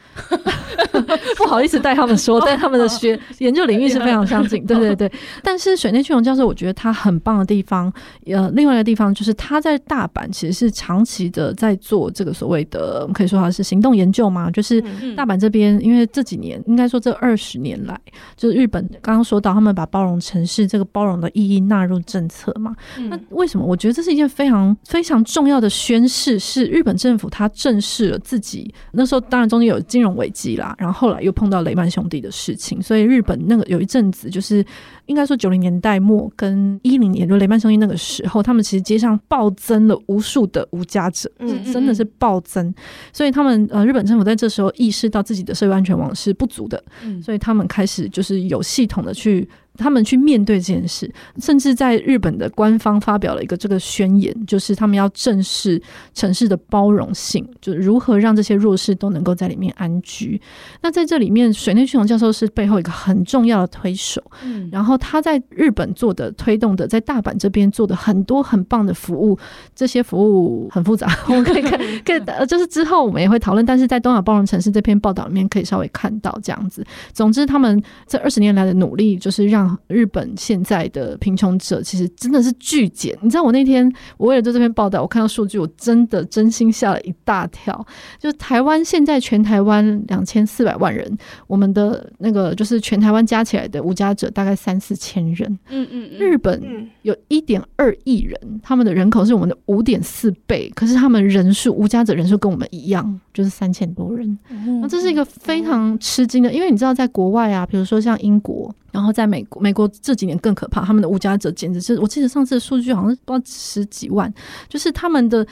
[1.36, 4.64] 不好意思带他们说， 但他们的学研究领域是非常相近。
[4.66, 7.92] 对对对，但是水内俊雄教授，我觉得他很棒的地方，
[8.26, 14.80] 呃，另外一个地方就是他在大阪其实是长期的在做这个所谓的，我们可以说他是行动研究嘛，就是
[15.14, 18.00] 大阪这边，因为这几年应该说这二十年来，
[18.36, 22.74] 就是日本刚刚说到他们把包容城市这个包容的意义纳入政策嘛，
[23.08, 23.66] 那为什么？
[23.66, 34.64] 我觉得这是一件非常非常重要的宣誓，是日本政府他正视了自己那时候，当然中间有金融危机啦，然后后来又碰到雷曼兄弟的事情，所以日本那个有一阵子就是
[35.06, 42.74] 应该说九零年代末跟一零年，就雷曼兄弟那个时候，他们其实街上暴增了无数的无家者，是真的是暴增。
[43.12, 46.82] 所以他们呃，日本政府在这时候意识到自己的社会安全网是不足的，
[47.22, 49.48] 所以他们开始就是有系统的去。
[49.76, 55.80] 他们去面对这件事，甚至在日本的官方发表了一个这个宣言，就是他们要正视
[56.14, 60.40] 城市的包容性，就是如何让这些弱势都能够在里面安居。
[60.82, 64.22] 那在这里面，水内俊雄教授是背后一个很重要的推手。
[64.42, 69.38] 嗯，然后他在日本做的推动的，在大阪这边做的很多很棒的服务，
[69.74, 73.64] 这些服务很复杂， 我们可以看， 可以就是之后我们也会讨论。
[73.66, 76.84] 但是在东亚包容城市这篇报道里面，可以稍微看到这样子。
[77.12, 83.16] 总之，他们这二十年来的努力，就是让日本现在的贫穷者其实真的是巨减。
[83.22, 87.86] 你知道，我那天我为了做这篇报道，我看到数据，我真的真心吓了一大跳。
[88.18, 95.58] 就台湾现在全台湾两千四百万人，我们的那个就是全台湾加起来的无家者大概三四千人。
[95.68, 96.62] 嗯嗯，日本
[97.02, 104.38] 有一点二亿人，他们的人口是我们的五点四倍，可是他们人数无家者人数跟我们一样，就是三千多人。
[104.80, 108.74] 那这是一个非常吃惊的，因为你知道，在国外啊，比如说像英国。
[108.92, 114.32] 然后在美国，美国这几年更可怕，他们的无家者简直是，我记得上次的数据好像是不知道十几万，
[114.70, 115.46] 就是他们的。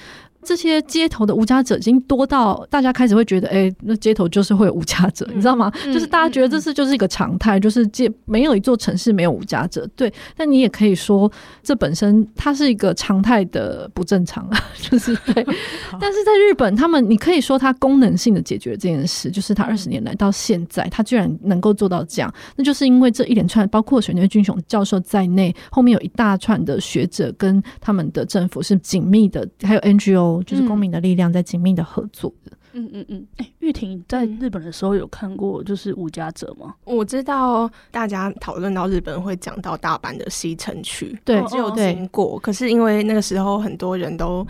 [0.45, 5.73] 这些街头的无家者已经多到大家开始会觉得，哎，那街头就是会有无家者，你知道吗？
[5.87, 9.89] 就是大家觉得这是就是一个常态，就是街没有一座城市没有无家者。
[9.97, 11.31] 对，但你也可以说，
[11.63, 15.47] 这本身它是一个常态的不正常啊， 就是对。
[15.99, 30.34] 但是在日本，他们你可以说它功能性的解决这件事，就是它二十年来到现在，它居然能够做到这样，那就是因为这一连串，包括水内俊雄教授在内，后面有一大串的学者跟他们的政府是紧密的，还有 NGO。
[30.43, 32.53] 就是公民的力量在紧密的合作的。
[32.73, 33.27] 嗯嗯嗯。
[33.37, 36.75] 哎、欸，玉婷在日本的时候有看过就是无家者吗？
[36.85, 42.39] 我知道大家讨论到日本会讲到大阪的西城区，对，只有经过。
[42.41, 44.47] 可是因为那个时候很多人都。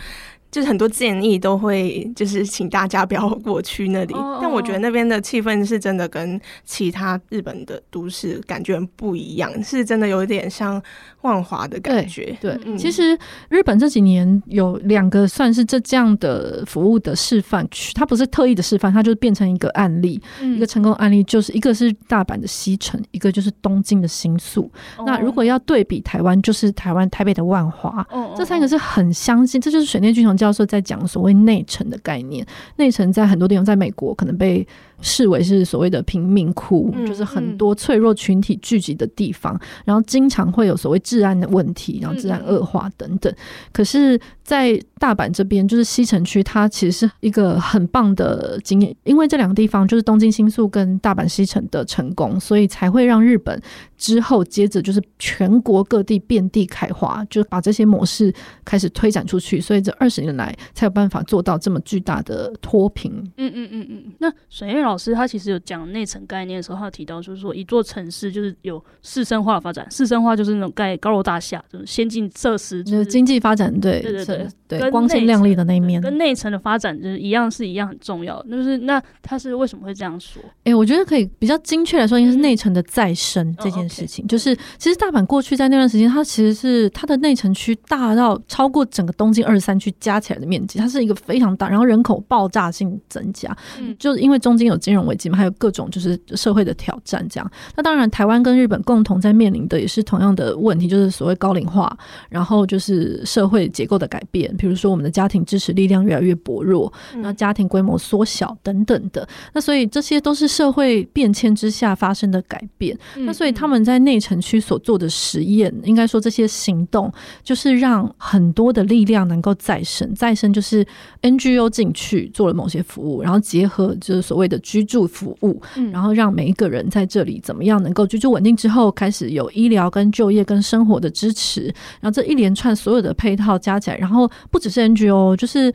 [0.55, 4.15] 就是很多建议都会就是请大家不要过去那里。
[4.15, 10.81] 哦、但我觉得那边的气氛是真的跟其他日本的都市感觉不一样，是真的有一点像
[11.23, 12.39] 万华的感觉。
[12.41, 24.71] 对，其实日本这几年有两个算是这这样的服务的示范区，它不是特意的示范，它就变成一个案例，嗯、一个成功案例，就是一个是大阪的西城，一个就是东京的新宿。
[24.99, 32.47] 哦、那如果要对比台湾，就是台湾台北的万华，哦、这三个是很相近，这就是水内俊雄教授在讲所谓内城的概念。
[32.77, 34.67] 内城在很多地方，在美国可能被
[35.01, 43.33] 视为是所谓的贫民窟，嗯、就是很多脆弱群体聚集的地方，嗯、然后经常会有所谓治安的问题，然后治安恶化等等。
[43.33, 43.37] 嗯、
[43.73, 53.61] 可是，在大阪这边，就是西城区，它其实是一个很棒的经验，因为这两个地方就是东京新宿跟大阪西城的成功，所以才会让日本
[53.97, 58.33] 之后接着就是全国各地遍地开花，就把这些模式
[58.65, 63.13] 开始推展出去，所以这二十年来才有办法做到这么巨大的脱贫。
[63.37, 64.13] 嗯嗯嗯嗯。
[64.19, 74.49] 那水内老师他其实有讲内层概念的时候，他有提到就是说，一座城市就是有市生化的发展，市生化就是那种盖高楼大厦，就是先进设施，就是经济发展，对对对对。
[74.67, 78.43] 对光鲜亮丽的那一面，跟内层的发展就是一样，是一样很重要。
[78.45, 80.43] 就是那他是为什么会这样说？
[80.61, 84.25] 哎、欸，我觉得可以比较精确来说，应该是内层的再生这件事情。
[84.25, 93.55] 嗯、就是其实大阪过去在那段时间，它其实是它的内城区大到超过整个东京二十三区加起来的面积，它是一个非常大，然后人口爆炸性增加。
[93.79, 97.51] 嗯，就是因为中间有金融危机嘛，还有各种就是社会的挑战这样。
[97.77, 101.97] 那当然，台湾跟日本共同在面临的也是同样的问题，就是所谓高龄化，
[102.29, 112.97] 然后就是社会结构的改变，比如说我们的家庭支持力量越来越薄弱，那家庭规模缩小等等的，那所以这些都是社会变迁之下发生的改变。
[113.17, 120.15] 那所以他们在内城区所做的实验，应该说这些行动，就是让很多的力量能够再生。
[120.15, 120.87] 再生就是
[121.23, 125.61] NGO 进去做了某些服务，然后结合就是所谓的居住服务，
[125.93, 131.65] 然后让每一个人在这里怎么样能够居住稳定之后，开始有医疗跟就业跟生活的支持。
[132.01, 135.73] 然后这一连串所有的配套加起来，然后不只是 NGO，就是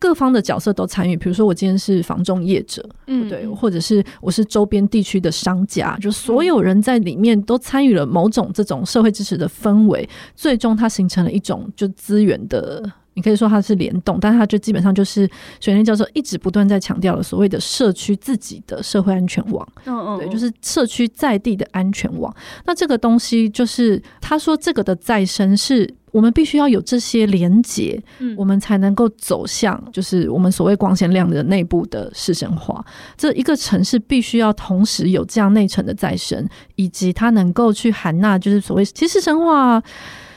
[0.00, 1.16] 各方的角色都参与。
[1.16, 12.82] 比如说，我今天是房中业者，嗯，对，或者是我是周边地区的商家，就所有人在里面都参与了某种这种社会支持的氛围，最终它形成了一种就资源的，
[13.14, 15.28] 你可以说它是联动，但是它就基本上就是
[15.60, 22.34] 水内教授一直不断在强调的所谓的社区自己的社会安全网，嗯嗯，对，就是社区在地的安全网。
[22.64, 25.92] 那这个东西就是他说这个的再生是。
[26.14, 32.86] 我们必须要有这些连接，嗯，我们才能够走向就是我们所谓光鲜亮丽的内部的市神化。
[33.16, 39.82] 这一个城市必须要同时有这样内层的再生，以及它能够去含纳，就是所谓其实市神化，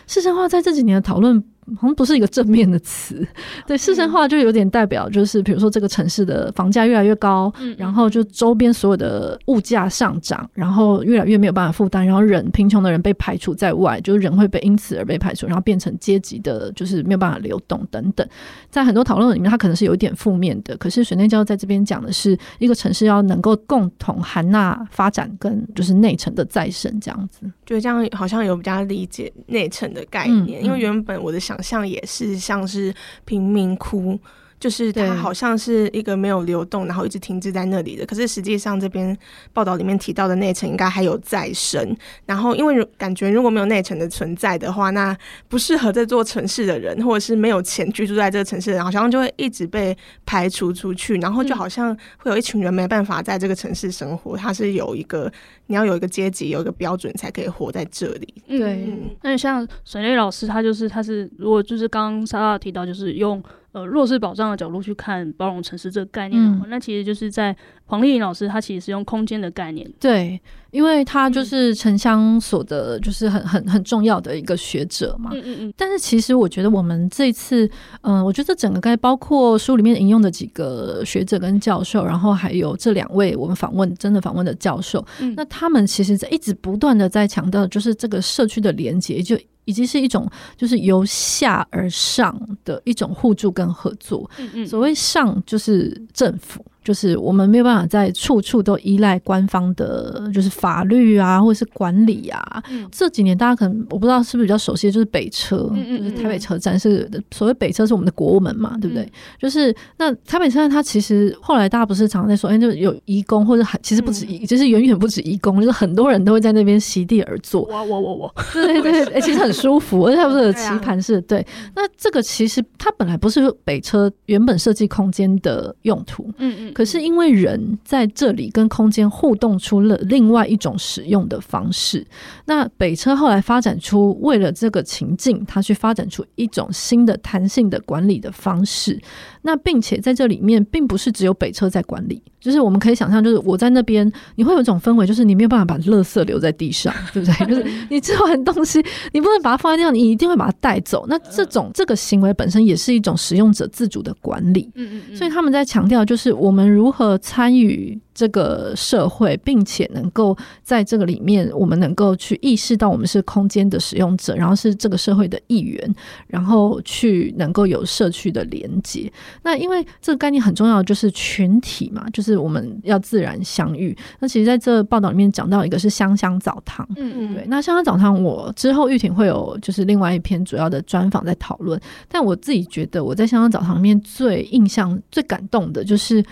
[0.07, 1.43] 市神化在这几年的讨论。
[1.75, 3.27] 好像不是一个正面的词，
[3.67, 18.25] 对，士绅化就有点代表，就是比如说这个城市的房价越来越高，嗯，然后就周边所有的物价上涨，然后越来越没有办法负担，然后人贫穷的人被排除在外，就是人会被因此而被排除，然后变成阶级的，就是没有办法流动等等。
[18.69, 31.56] 在很多讨论里面，它可能是有一点负面的，可是水内教授在这边讲的是一个城市要能够共同含纳发展跟就是内城的再生这样子，觉得这样好像有比较理解内城的概念，因为原本我的想。
[31.61, 32.93] 像也是像是
[33.25, 34.19] 贫民窟。
[34.59, 38.05] 就是它好像是一个没有流动，然后一直停滞在那里的。
[38.05, 39.15] 可是实际上这边
[39.53, 41.95] 报道里面提到的内层应该还有再生。
[42.25, 45.15] 然后因为感觉如果没有内层的存在的话，那
[45.47, 51.17] 不适合这座城市的人，或者是没有钱居住在这个城市的人，好像就会一直被排除出去。
[51.17, 54.35] 然后就好像会有一群人没办法在这个城市生活。
[54.35, 55.31] 它是有一个
[55.67, 58.33] 你要有一个阶级，有一个标准才可以活在这里。
[58.47, 63.43] 对，嗯、那像水内老师，他就是他是如果就是刚刚莎莎提到，就是用。
[63.73, 69.87] 呃，弱势保障的角度去看包容城市这个概念的话，嗯、那其实就是在黄丽颖老师，他其实是用空间的概念。
[69.99, 75.29] 对，因为他就是城乡所的，就是很很很重要的一个学者嘛。
[75.33, 75.73] 嗯嗯嗯。
[75.77, 77.69] 但是其实我觉得我们这次，
[78.01, 89.37] 嗯、呃，我觉得整个该包括书里面引用的几个学者跟教授，然后还有这两位我们访问真的访问的教授，嗯、那他们其实在一直不断的在强调，就是这个社区的连接就。
[89.67, 94.27] 以及是一种就是由下而上的一种互助跟合作。
[94.39, 96.65] 嗯嗯，所谓上就是政府。
[96.87, 102.63] 就是我们没有办法在处处都依赖官方的，就是法律啊，或者是管理啊。
[102.71, 109.03] 嗯、这几年大家可能我不知道是不是比较熟悉，就是北车，嗯嗯嗯就是台北车站是所谓北车是我们的国门嘛，对不对？
[109.03, 117.63] 嗯、就是那台北车站它其实后来大家不是常常在说，哎，就有移工或者还其实不止移，就是远远不止移工，就是很多人都会在那边席地而坐。
[117.63, 118.31] 哇哇哇哇！
[118.53, 121.19] 对对对，其实很舒服，而且它不是有 棋盘式。
[121.23, 121.45] 对，
[121.75, 132.05] 那这个其实它本来不是北车原本设计空间的用途，嗯嗯，可是因为人在这里跟空间互动出了另外一种使用的方式，
[132.45, 139.01] 那北车后来发展出为了这个情境，它去发展出一种新的弹性的管理的方式。
[139.41, 147.35] 那并且在这里面，并不是只有北车在管理，就是我们可以想象，就是我在那边，你会有一种氛围，就是你没有办法把垃圾留在地上，对不对？
[147.45, 148.81] 就是你吃完东西，
[149.11, 151.05] 你不能把它放在地上，你一定会把它带走。
[151.09, 154.71] 那这种这个行为本身也是一种使用者自主的管理。
[154.75, 155.15] 嗯嗯嗯。
[155.17, 165.95] 所以他们在强调，就是我们如何参与这个社会，并且能够在这个里面，我们能够去意识到我们是空间的使用者，然后是这个社会的一员，
[166.25, 169.11] 然后去能够有社区的连接。
[169.43, 173.95] 那因为这个概念很重要，就是群体嘛，就是我们要自然相遇。
[174.17, 177.45] 那其实在这报道里面讲到一个是香香澡堂，嗯嗯，对。
[177.47, 181.79] 那香香澡堂，我之后玉婷会有就是另外一篇主要的专访在讨论。
[182.07, 186.25] 但我自己觉得我在香香澡堂里面最印象最感动的就是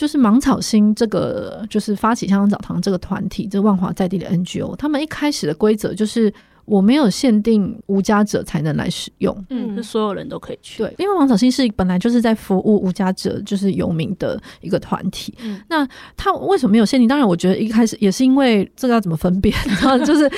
[0.00, 6.32] 就是芒草星这个就是发起香港澡堂这个团体，这万华在地的 NGO，他们一开始的规则就是。
[6.70, 10.78] 我没有限定无家者才能来使用，嗯，是所有人都可以去。
[10.78, 15.34] 对，因为王小新是本来就是在服务无家者，就是游民的一个团体。
[15.42, 17.08] 嗯，那他为什么没有限定？
[17.08, 19.52] 当然，我觉得一开始也是因为这个要怎么分辨，
[20.06, 20.30] 就是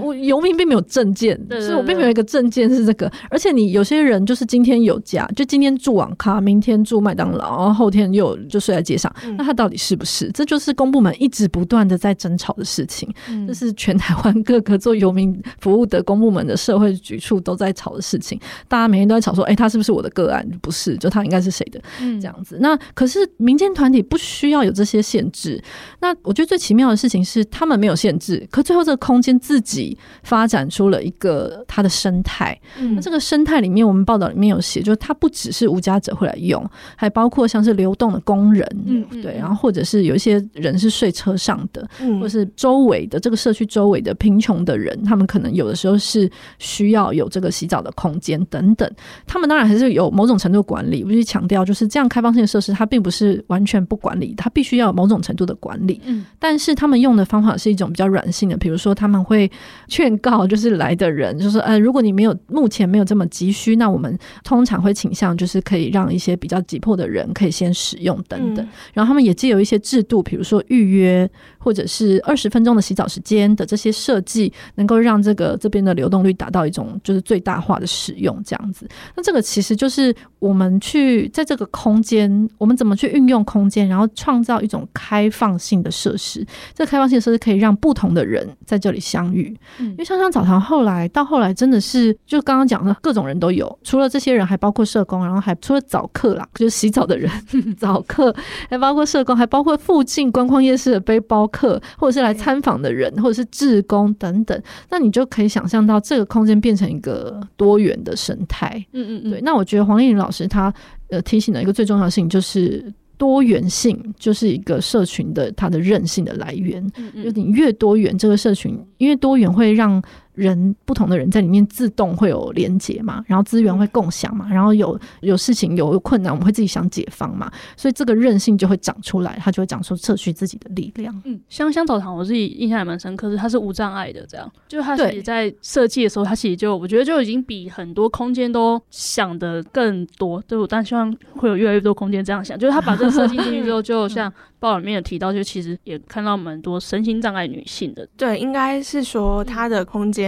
[0.00, 3.10] 我游民并没有证件，是我并没有一个证件是这个。
[3.28, 10.30] 而且你有些人就是今天有家，就今天住网咖，明天住麦当劳，然后后天又就睡在街上，那他到底是不是？
[10.32, 13.12] 这就是公部门一直不断的在争吵的事情。
[13.48, 20.46] 这是全台湾各个做游民服务的公部门的社会局处都在吵的事情，大家每天都在吵说，哎、欸，他是不是我的个案？
[20.60, 21.80] 不是，就他应该是谁的？
[22.00, 22.58] 嗯，这样子。
[22.60, 25.62] 那可是民间团体不需要有这些限制。
[26.00, 32.58] 那我觉得最奇妙的事情是，他们没有限制，可最后这个空间自己发展出了一个它的生态。
[32.78, 36.64] 嗯，那这个生态里面，我们报道里面有写，就是它不只是无家者会来用，
[36.96, 48.90] 还包括像是流动的工人，嗯，对，然后或者是有一些人是睡车上的，嗯，或是周围的这个社区周围的贫穷的人，他们可能有的时候是需要有这个洗澡的空间等等，
[49.26, 51.02] 他们当然还是有某种程度管理。
[51.02, 56.00] 我必须强调，就是这样开放性的设施，它并不是完全不管理，它必须要有某种程度的管理。
[56.04, 59.50] 嗯，但是他们用的方法是一种比较软性的，比如说他们会
[59.88, 68.66] 劝告，就是来的人，就是呃，如果你没有目前没有这么急需，那我们通常会倾向就是可以让一些比较急迫的人可以先使用等等。
[68.92, 75.90] 然后他们也借由一些制度，比如说预约或者是二十分钟的洗澡时间的这些设计，能够让这个这边的。
[76.00, 86.42] 流动率达到一种就是最大化的使用这样子，那这个其实就是我们去在这个空间，我们怎么去运用空间，然后创造一种开放性的设施。
[86.72, 89.54] 这个开放性的设施可以让不同的人在这里相遇。
[89.78, 97.30] 嗯，因为香香澡堂后来到后来真的是就刚刚讲的各种人都有，除了这些人，还包括社工，然后还除了早客啦，就是洗澡的人，
[97.76, 98.34] 早客，
[98.70, 104.62] 还包括社工，还包括附近观光夜市的背包客，或者是来参访的人，或者是志工等等。
[104.88, 106.00] 那你就可以想象到。
[106.00, 109.40] 这个空间变成一个多元的生态，嗯嗯嗯，对。
[109.42, 110.72] 那我觉得黄丽玲老师她
[111.10, 116.84] 呃提醒的一个最重要的事情就是多元性，就是一个社群的它的韧性的来源。
[116.96, 120.02] 嗯嗯，就你越多元，这个社群因为多元会让。
[120.34, 131.14] 人不同的人在里面自动会有连接嘛，然后资源会共享嘛，然后有有事情有困难，我们会自己想解放嘛，所以这个韧性就会长出来，它就会长出社区自己的力量。
[131.24, 140.40] 嗯，香香澡堂我自己印象也蛮深刻，是它是无障碍的，这样，就它其实在设计的时候，它其实就我觉得就已经比很多空间都想的更多。
[140.46, 148.08] 对，我但希望会有越来越多空间这样想，就是他把这个设计进去之后，就像报里面有提到，就其实也看到蛮多身心障碍女性的。
[148.16, 150.19] 对，应该是说它的空间。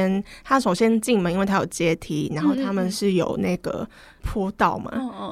[0.44, 3.88] 他首先进门，因为他有阶梯，然后他们是有那个。
[4.22, 4.90] 坡道嘛，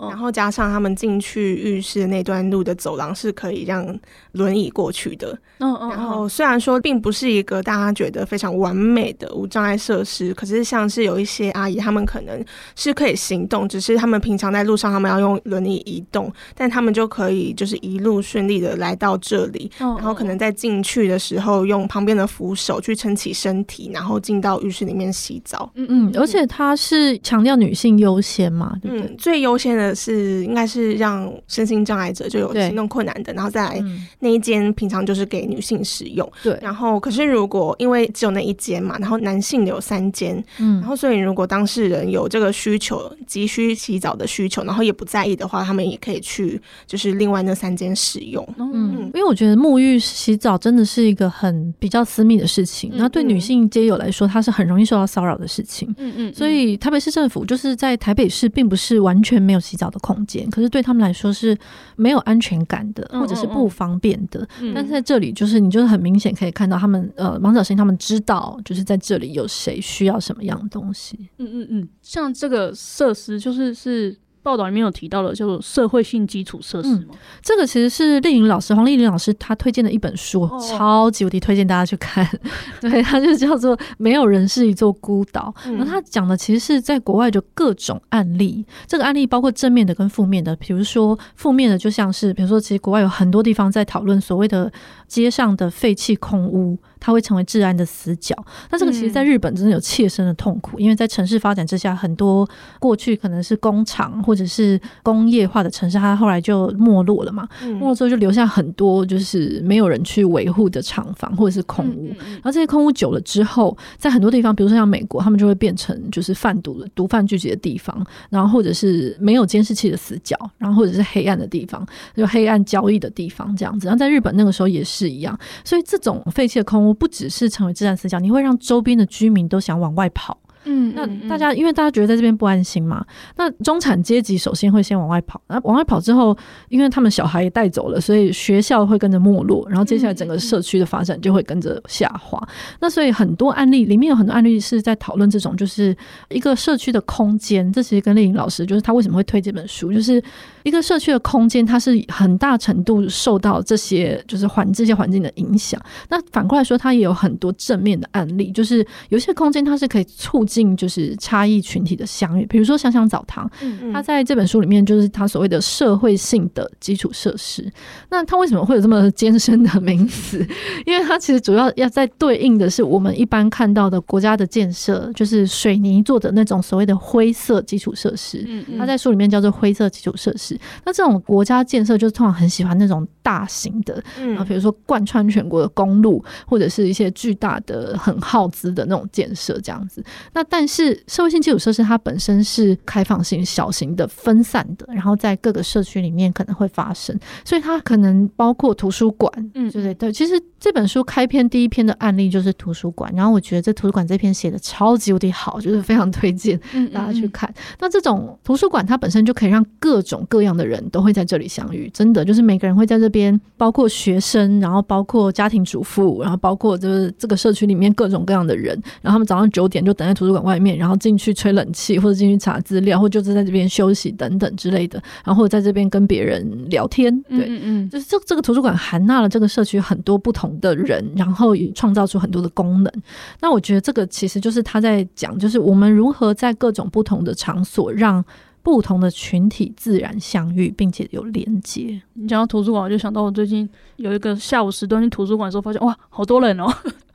[0.09, 3.99] 然后加上他们进去浴室那段路的走廊是可以让
[4.33, 5.39] 轮椅过去的。
[5.59, 12.43] 然后虽然说并不是一个大家觉得非常完美的无障碍设施，可是像是有一些阿姨，他们可能
[12.77, 25.71] 是可以行动，只是他们平常在路上他们要用轮椅移动，但他们就可以就是一路顺利的来到这里，然后可能在进去的时候用旁边的扶手去撑起身体，然后进到浴室里面洗澡。
[25.75, 28.79] 嗯嗯，而且它是强调女性优先嘛。
[28.81, 29.07] 对不对？
[29.07, 33.85] 嗯、最优先的是应该是让身心障碍者就有行动困难的，然后再来
[34.21, 36.31] 那一间平常就是给女性使用。
[36.43, 48.47] 对，然后可是如果因为只有那一间嘛，然后男性有三间，嗯，然后所以如果当事人有这个需求，急需洗澡的需求，然后也不在意的话，他们也可以去就是另外那三间使用。
[48.59, 55.93] 嗯，嗯，因为我觉得沐浴洗澡真的是一个很比较私密的事情，那、嗯、对女性街友来说，它是很容易受到骚扰的事情。
[55.99, 61.59] 嗯嗯，所以台北市政府就是在台北市，并不是完全没有洗澡的空间，可是对他们来说是
[61.97, 64.41] 没有安全感的，或者是不方便的。
[64.61, 71.29] 嗯嗯，但是在这里，就是你就是很明显可以看到他们呃，盲小星他们知道，就是在这里有谁需要什么样的东西。
[71.39, 74.17] 嗯嗯嗯，像这个设施就是是。
[74.43, 77.05] 报道里面有提到的，叫做社会性基础设施吗？
[77.11, 82.27] 嗯，这个其实是丽颖老师黄丽颖老师她推荐的一本书，哦、超级无敌推荐大家去看。
[82.81, 85.53] 对，它就叫做《没有人是一座孤岛》。
[85.67, 90.57] 嗯、然后他讲的其实是在国外就各种案例，这个案例包括正面的跟负面的。
[90.57, 94.73] 比如说负面的，就像是比如说，其实国外有很多地方在讨论所谓的
[95.07, 96.79] 街上的废弃空屋。
[97.01, 98.37] 它会成为治安的死角，
[98.71, 102.49] 那这个其实在日本真的有切身的痛苦，嗯、因为在城市发展之下，很多
[102.79, 123.87] 过去可能是工厂或者是工业化的城市，它后来就没落了嘛，嗯、没落之后就留下很多就是没有人去维护的厂房或者是空屋，嗯、然后这些空屋久了之后，在很多地方，比如说像美国，他们就会变成就是贩毒的毒贩聚集的地方，然后或者是没有监视器的死角，然后或者是黑暗的地方，就黑暗交易的地方这样子。
[123.87, 126.90] 然后在日本那个时候也是一样，所以这种废弃的空屋。
[126.93, 130.39] 不只是成为自然死角，你会让周边的居民都想往外跑。
[130.65, 133.05] 嗯，那大家因为大家觉得在这边不安心嘛，
[133.37, 136.37] 那中产阶级首先会先往外跑，那往外跑之后，
[136.69, 142.39] 因为他们小孩也带走了，所以学校会跟着没落，然后接下来整个社区的发展就会跟着下滑。
[142.81, 145.97] 那所以很多案例里面有很多案例是在讨论这种，就是
[146.29, 147.73] 一个社区的空间。
[147.73, 150.23] 这其实跟丽颖老师就是他为什么会推这本书，就是
[150.63, 155.81] 一个社区的空间，它是很大程度受到这些就是环这些环境的影响。
[156.11, 160.71] 那反过来说，它也有很多正面的案例，就是有些空间它是可以促进。
[160.81, 163.51] 就是差异群体的相遇，比如说香香澡堂，
[163.93, 167.71] 他在这本书里面就是他所谓的社会性的基础设施。
[168.09, 170.39] 那他为什么会有这么艰深的名词？
[170.87, 178.47] 因为他其实主要要在对应的是我们一般看到的国家的建设，就是水泥做的那种所谓的灰色基础设施。
[178.79, 180.59] 他在书里面叫做灰色基础设施。
[180.87, 184.03] 那这种国家建设就是通常很喜欢那种大型的，
[184.39, 190.03] 啊，比如说贯穿全国的公路，或者是一些巨大的、很耗资的那种建设这样子。
[190.33, 200.13] 那但是社会性基础设施它本身是开放性、小型的、分散的，然后在各个社区里面可能会发生，所以它可能包括图书馆，嗯，对对对。
[200.13, 206.59] 其实这本书开篇第一篇的案例就是图书馆，然后我觉得这图书馆这篇写的超级无敌好，就是非常推荐
[206.93, 207.49] 大家去看。
[207.51, 207.77] 嗯嗯嗯。
[207.81, 220.41] 那这种图书馆它本身就可以让各种各样的人都会在这里相遇，真的就是每个人会在这边，包括学生，然后包括家庭主妇，然后包括就是这个社区里面各种各样的人，然后他们早上九点就等在图书馆。
[220.51, 227.15] 外面，然后进去吹冷气，或者进去查资料，或者就是在这边休息等等之类的，然后在这边跟别人聊天。
[227.29, 232.93] 对，嗯嗯，就是这这个图书馆含纳了这个社区很多不同的人，然后也创造出很多的功能。
[233.41, 238.25] 那我觉得这个其实就是他在讲，就是我们如何在各种不同的场所，让
[238.63, 242.01] 不同的群体自然相遇，并且有连接。
[242.15, 246.67] 你讲到图书馆，我就想到我最近有一个下午时段去图书馆的时候，发现哇，好多人哦。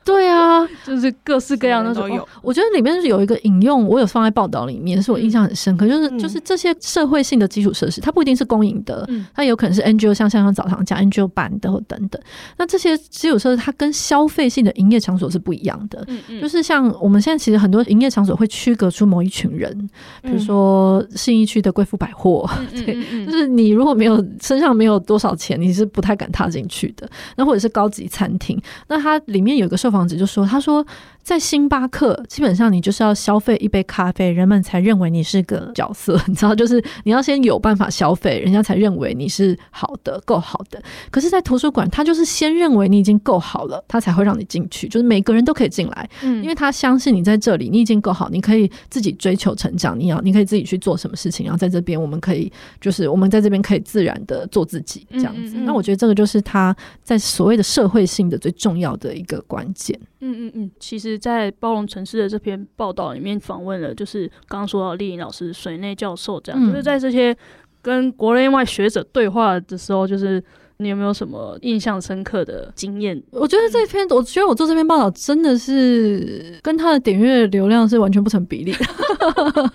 [0.06, 2.26] 对啊， 就是各式各样的都有。
[2.40, 5.88] 我觉得里面是有一个引用，我有放在报道里面，是我印象很深刻。
[5.88, 9.04] 就是就是这些社会性的基础设施，它不一定是公营的，
[9.34, 12.22] 它有可能是 NGO，像像像澡堂加 NGO 办的或等等。
[12.56, 16.06] 那这些基础设施，它跟消费性的营业场所是不一样的。
[16.40, 19.76] 就是像我们现在其实很多营业场所会区隔出某一群人，
[20.22, 27.08] 比如说信义区的贵妇百货， 对，就是你如果没有身上没有多少钱，你是不太敢踏进去的。
[27.34, 29.95] 那或者是高级餐厅，那它里面有一个受访。
[29.96, 30.86] 房子就说，他说。
[31.26, 36.16] 在星巴克，基本上你就是要消费一杯咖啡，人们才认为你是个角色。
[36.28, 40.80] 你知道，就是你要先有办法消费，人家才认为你是好的，够好的。
[41.10, 44.86] 可是，在图书馆，他就是先认为你已经够好了，他才会让你进去。
[44.86, 49.98] 就是每个人都可以进来，嗯，因为他相信你在这里，你已经够好，你可以自己追求成长。
[49.98, 51.44] 你要，你可以自己去做什么事情。
[51.44, 55.56] 然后在这边，我们可以，就是我们在这边可以自然的做自己，这样子。
[55.56, 55.64] 嗯嗯嗯。
[55.64, 56.72] 那我觉得这个就是他
[57.02, 59.85] 在所谓的社会性的最重要的一个关键。
[60.20, 67.36] 嗯嗯嗯，其实，在包容城市的这篇报道里面访问了，就是刚刚说到丽颖老师、水内教授这样，嗯、就是在这些
[67.82, 70.42] 跟国内外学者对话的时候，就是
[70.78, 73.20] 你有没有什么印象深刻的经验？
[73.30, 78.78] 我觉得这篇，我觉得我做这篇报道真的是跟他的点阅流量是完全不成比例的。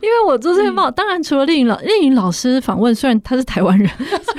[0.00, 3.90] 因为我做这篇报道，当然除了丽颖老丽颖老师访问，虽然他是台湾人，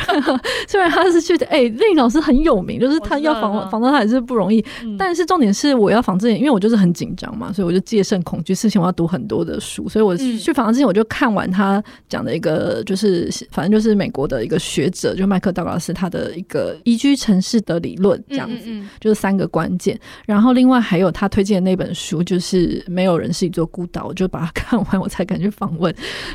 [0.67, 4.63] 虽然他是去的，哎、欸，丽颖老师很有名，就是他要访问访到他也是不容易。
[4.97, 19.99] 但是重点是我要访之前，因为我就是很紧张嘛，所以我就戒慎恐惧，事情我要读很多的书，所以我去访他之前我就看完他讲的一个，就是反正就是美国的一个学者，就麦克道格拉斯他的一个宜居城市的理论，这样子，就是三个关键。
[20.25, 25.93] 然后另外还有他推荐的那本书，就是没有人是一座孤岛，我就把它看完，我才敢去访问。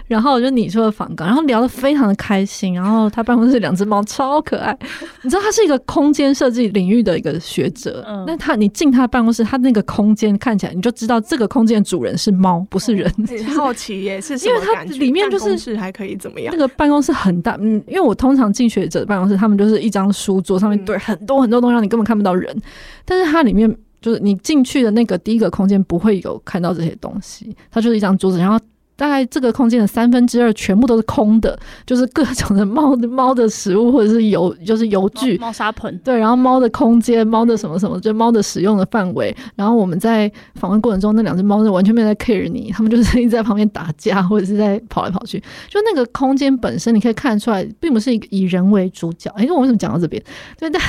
[0.08, 2.74] 然后我就你说的访港，然后聊得非常的开心。
[2.74, 4.76] 然后他办公室两只猫超可爱，
[5.22, 13.10] 你知道他是一个空间设计领域的一个学者，那、嗯、他你进他的办公室，他那个空间看起来你就知道这个空间的主人是猫，不是人。
[13.26, 16.52] 很 好奇耶，是因为它里面就是还可以怎么样？
[16.52, 22.56] 那个办公室很大，嗯，因为我通常进学者办公室，他们就是一张书桌上面堆很多很多东西，让你根本看不到人。
[23.04, 28.58] 但是它里面就是你进去的那个第一个空间不会有看到这些东西，它就是一张桌子，然后。
[28.96, 35.96] 大概这个空间的三分之二全部都是空的，就是各种的猫的猫的食物或者是油，就是油具、猫砂盆。
[36.02, 39.34] 对，然后猫的空间、猫的什么什么，就猫的使用的范围。
[39.54, 45.38] 然后我们在访问过程中，那两只猫是完全没有在 care 你，它们就是一直在旁边打架或者是在跑来跑去。
[45.68, 49.30] 就那个空间本身，你可以看出来，并不是以人为主角。
[49.36, 50.22] 哎，我为什么讲到这边？
[50.58, 50.82] 对，但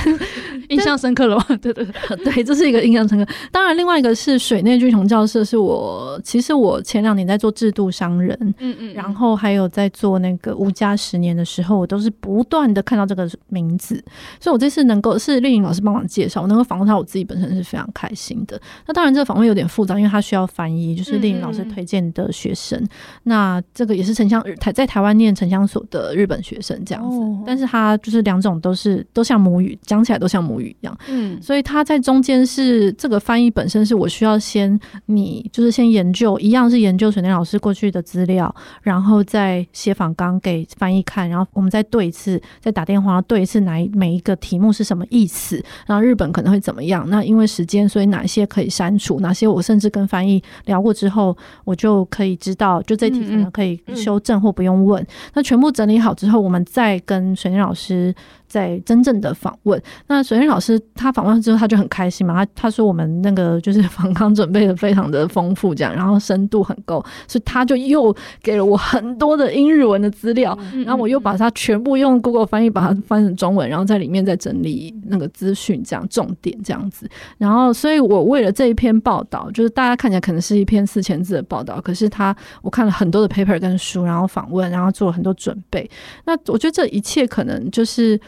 [0.70, 1.45] 印象深刻了吗？
[1.62, 3.30] 对对对，对，这是一个印象深刻。
[3.51, 13.95] 当然，另外 一个是水内菌丛校舍，是我其实我前两年在做制度商人，嗯嗯，然后还有在做那个无家十年的时候，我都是不断的看到这个名字，
[14.39, 18.62] 所以我这次能够是丽颖老师帮忙介绍，我能够访问他，我自己本身是非常开心的。
[18.86, 22.89] 那当然这个访问有点复杂，因为他需要翻译，就是丽颖老师推荐的学生，嗯、
[23.24, 45.64] 那这个也是城乡台在台湾念城乡所的日本学生这样子，哦、但是他就是两种都是都像母语，讲起来都像母语一样，嗯，所以他在中间是这个翻译本身是我需要先你就是先研究，一样是研究水莲老师过去的资料，然后再写访纲给翻译看，然后我们再对一次，再打电话对一次，哪一每一个题目是什么意思？
[45.86, 47.06] 然后日本可能会怎么样？
[47.10, 49.20] 那因为时间，所以哪些可以删除？
[49.20, 55.06] 哪些我甚至跟翻译聊过之后，我就可以知道，就这题可能可以修正或不用问。
[55.34, 58.14] 那全部整理好之后，我们再跟水念老师。
[58.48, 85.89] 在真正的访问，那水内老师他访问之后他就很开心嘛，他他说我们那个就是访纲准备的非常的丰富，这样，然后深度很够，所以他就又给了我很多的英日文的资料，然后我又把它全部用 Google 翻译把它翻成中文，然后在里面再整理那个资讯，这样重点这样子，然后所以我为了这一篇报道，就是大家看起来可能是一篇四千字的报道，可是他我看了很多的 paper 跟书，然后访问，然后做了很多准备，
[86.26, 88.20] 那我觉得这一切可能就是。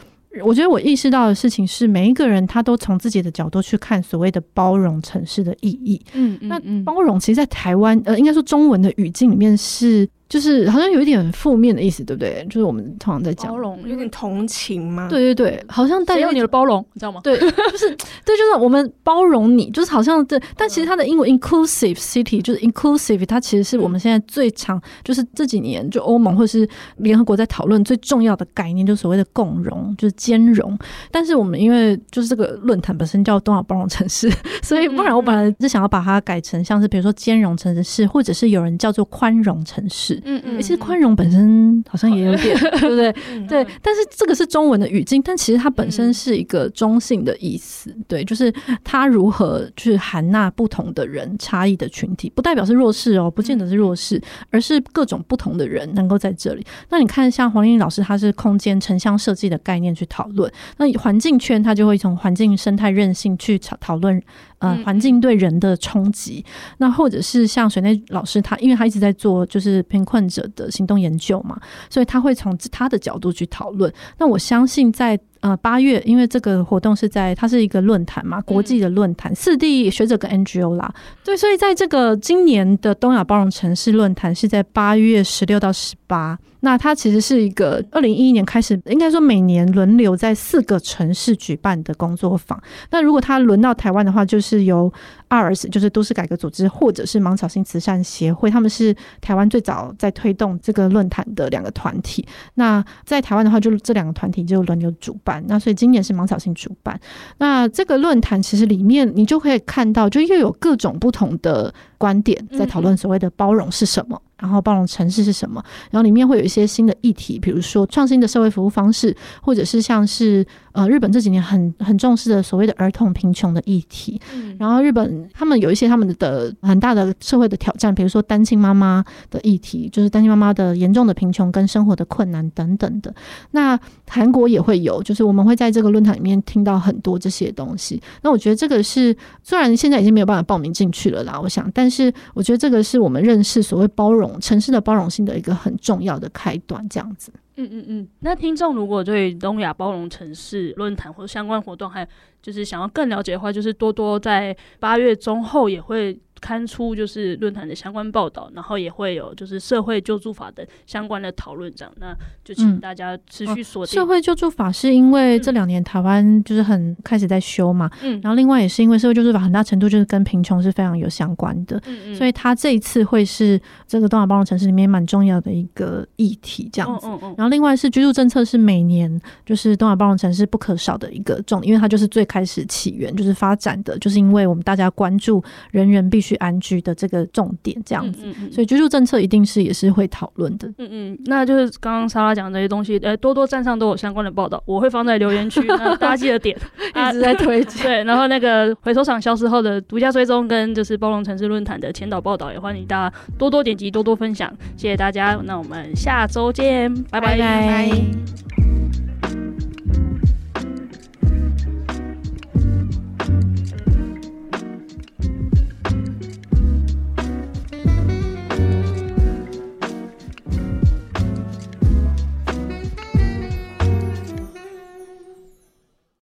[0.44, 6.00] 我觉得我意识到的事情是，每一个人他都从自己的角度去看所谓的包容城市的意义。
[6.14, 10.08] 嗯，嗯，嗯，那包容其实，在台湾，呃，应该说中文的语境里面是。
[10.30, 12.46] 就是好像有一点负面的意思，对不对？
[12.48, 15.08] 就是我们通常在讲包容，有点同情吗？
[15.10, 17.20] 对对对，好像带有你的包容，你知道吗？
[17.24, 17.90] 对，就是
[18.24, 20.40] 对，就是我们包容你，就是好像对。
[20.56, 26.68] 但其实它的英文 inclusive city 就是 inclusive，它其实是我们现在最常，就是这几年就欧盟或是
[26.98, 30.78] 联合国在讨论最重要的概念，就是所谓的共融，就是兼容。
[31.10, 34.30] 但是我们因为就是这个论坛本身叫东亚包容城市，
[34.62, 40.19] 所以不然我本来是想要把它改成像是比如说兼容城市，或者是有人叫做宽容城市。
[40.24, 43.12] 嗯嗯，其实宽容本身好像也有点， 对不对？
[43.48, 48.52] 对，但是这个是中文的语境，但其实它本身是一个中性的意思，对，就是
[48.84, 56.64] 它如何去含纳不同的人、差异的群体，不代表是弱势哦，不见得是弱势，而是各种不同的人能够在这里。
[56.88, 64.20] 那你看，像黄丽颖老师，他是空间城乡设计的概念去讨论，那环境圈他就会从环境生态韧性去讨讨论。
[64.60, 66.44] 呃，环境对人的冲击，
[66.76, 71.54] 那或者是像水内老师他，因为他一直在做就是贫困者的行动研究嘛，
[71.88, 73.92] 所以他会从他的角度去讨论。
[74.18, 75.18] 那我相信在。
[75.40, 80.92] 呃，八月，因为这个活动是在，它是一个论坛嘛，国际的论坛，四地学者跟 NGO 啦，
[81.24, 92.62] 对，所以在这个今年的东亚包容城市论坛是在八月十六到十八，那它其实是一个二零一一年开始，应该说每年轮流在四个城市举办的工作坊。
[92.90, 94.92] 那如果它轮到台湾的话，就是由
[95.30, 102.26] ARS，就是都市改革组织，或者是芒草心慈善协会，他们是台湾最早在推动这个论坛的两个团体。
[102.56, 105.29] 那在台湾的话，就这两个团体就轮流主办。
[105.46, 106.98] 那所以今年是芒草心主办。
[107.38, 114.20] 那这个论坛其实里面你就可以看到，就又有各种不同的观点在讨论所谓的包容是什么。
[114.40, 124.20] 然后包容城市是什么，然后里面会有一些新的议题，比如说创新的社会服务方式，或者是像是呃日本这几年很很重视的所谓的儿童贫穷的议题。
[124.34, 133.14] 嗯，然后日本他们有一些他们的很大的社会的挑战，比如说单亲妈妈的议题，就是单亲妈妈的严重的贫穷跟生活的困难等等的。
[133.50, 133.78] 那
[134.08, 138.00] 韩国也会有，就是我们会在这个论坛里面听到很多这些东西。
[138.22, 147.32] 那我觉得这个是虽然现在已经没有办法报名进去了啦，我想，但是我觉得这个是我们认识所谓包容城市的包容性的一个很重要的开端，这样子。
[147.56, 148.08] 嗯嗯嗯。
[148.20, 152.06] 那听众如果对东亚包容城市论坛或相关活动，还
[152.40, 156.18] 就是想要更了解的话，就是多多在八月中后也会。
[156.40, 163.94] 刊出就是论坛的相关报道，然后也会有就是社会救助法的相关的讨论，这样，那就请大家持续锁定、嗯哦。
[163.94, 177.06] 社会救助法是因为这两年台湾就是很开始在修嘛，嗯，然后另外也是因为社会救助法很大程度就是跟贫穷是非常有相关的，嗯嗯，所以他这一次会是这个东亚包容城市里面蛮重要的一个议题，这样子。
[177.06, 177.34] 嗯嗯嗯。
[177.36, 186.29] 然后另外是居住政策是每年就是东亚包容城市不可少的一个重点，因为它就是最开始起源就是发展的，就是因为我们大家关注人人必须。
[186.30, 190.68] 去安居的这个重点，这样子，嗯嗯嗯，所以居住政策一定是也是会讨论的。
[190.78, 196.56] 嗯嗯，那就是刚刚莎拉讲的这些东西，呃，多多站上都有相关的报道，我会放在留言区，大家记得点，
[196.94, 197.82] 一直在推荐。
[197.82, 205.40] 对，然后那个回收厂消失后的独家追踪跟就是包容城市论坛的前导报道，也欢迎大家多多点击，多多分享，谢谢大家。
[205.44, 207.36] 那我们下周见，拜拜。
[207.36, 208.99] 拜拜。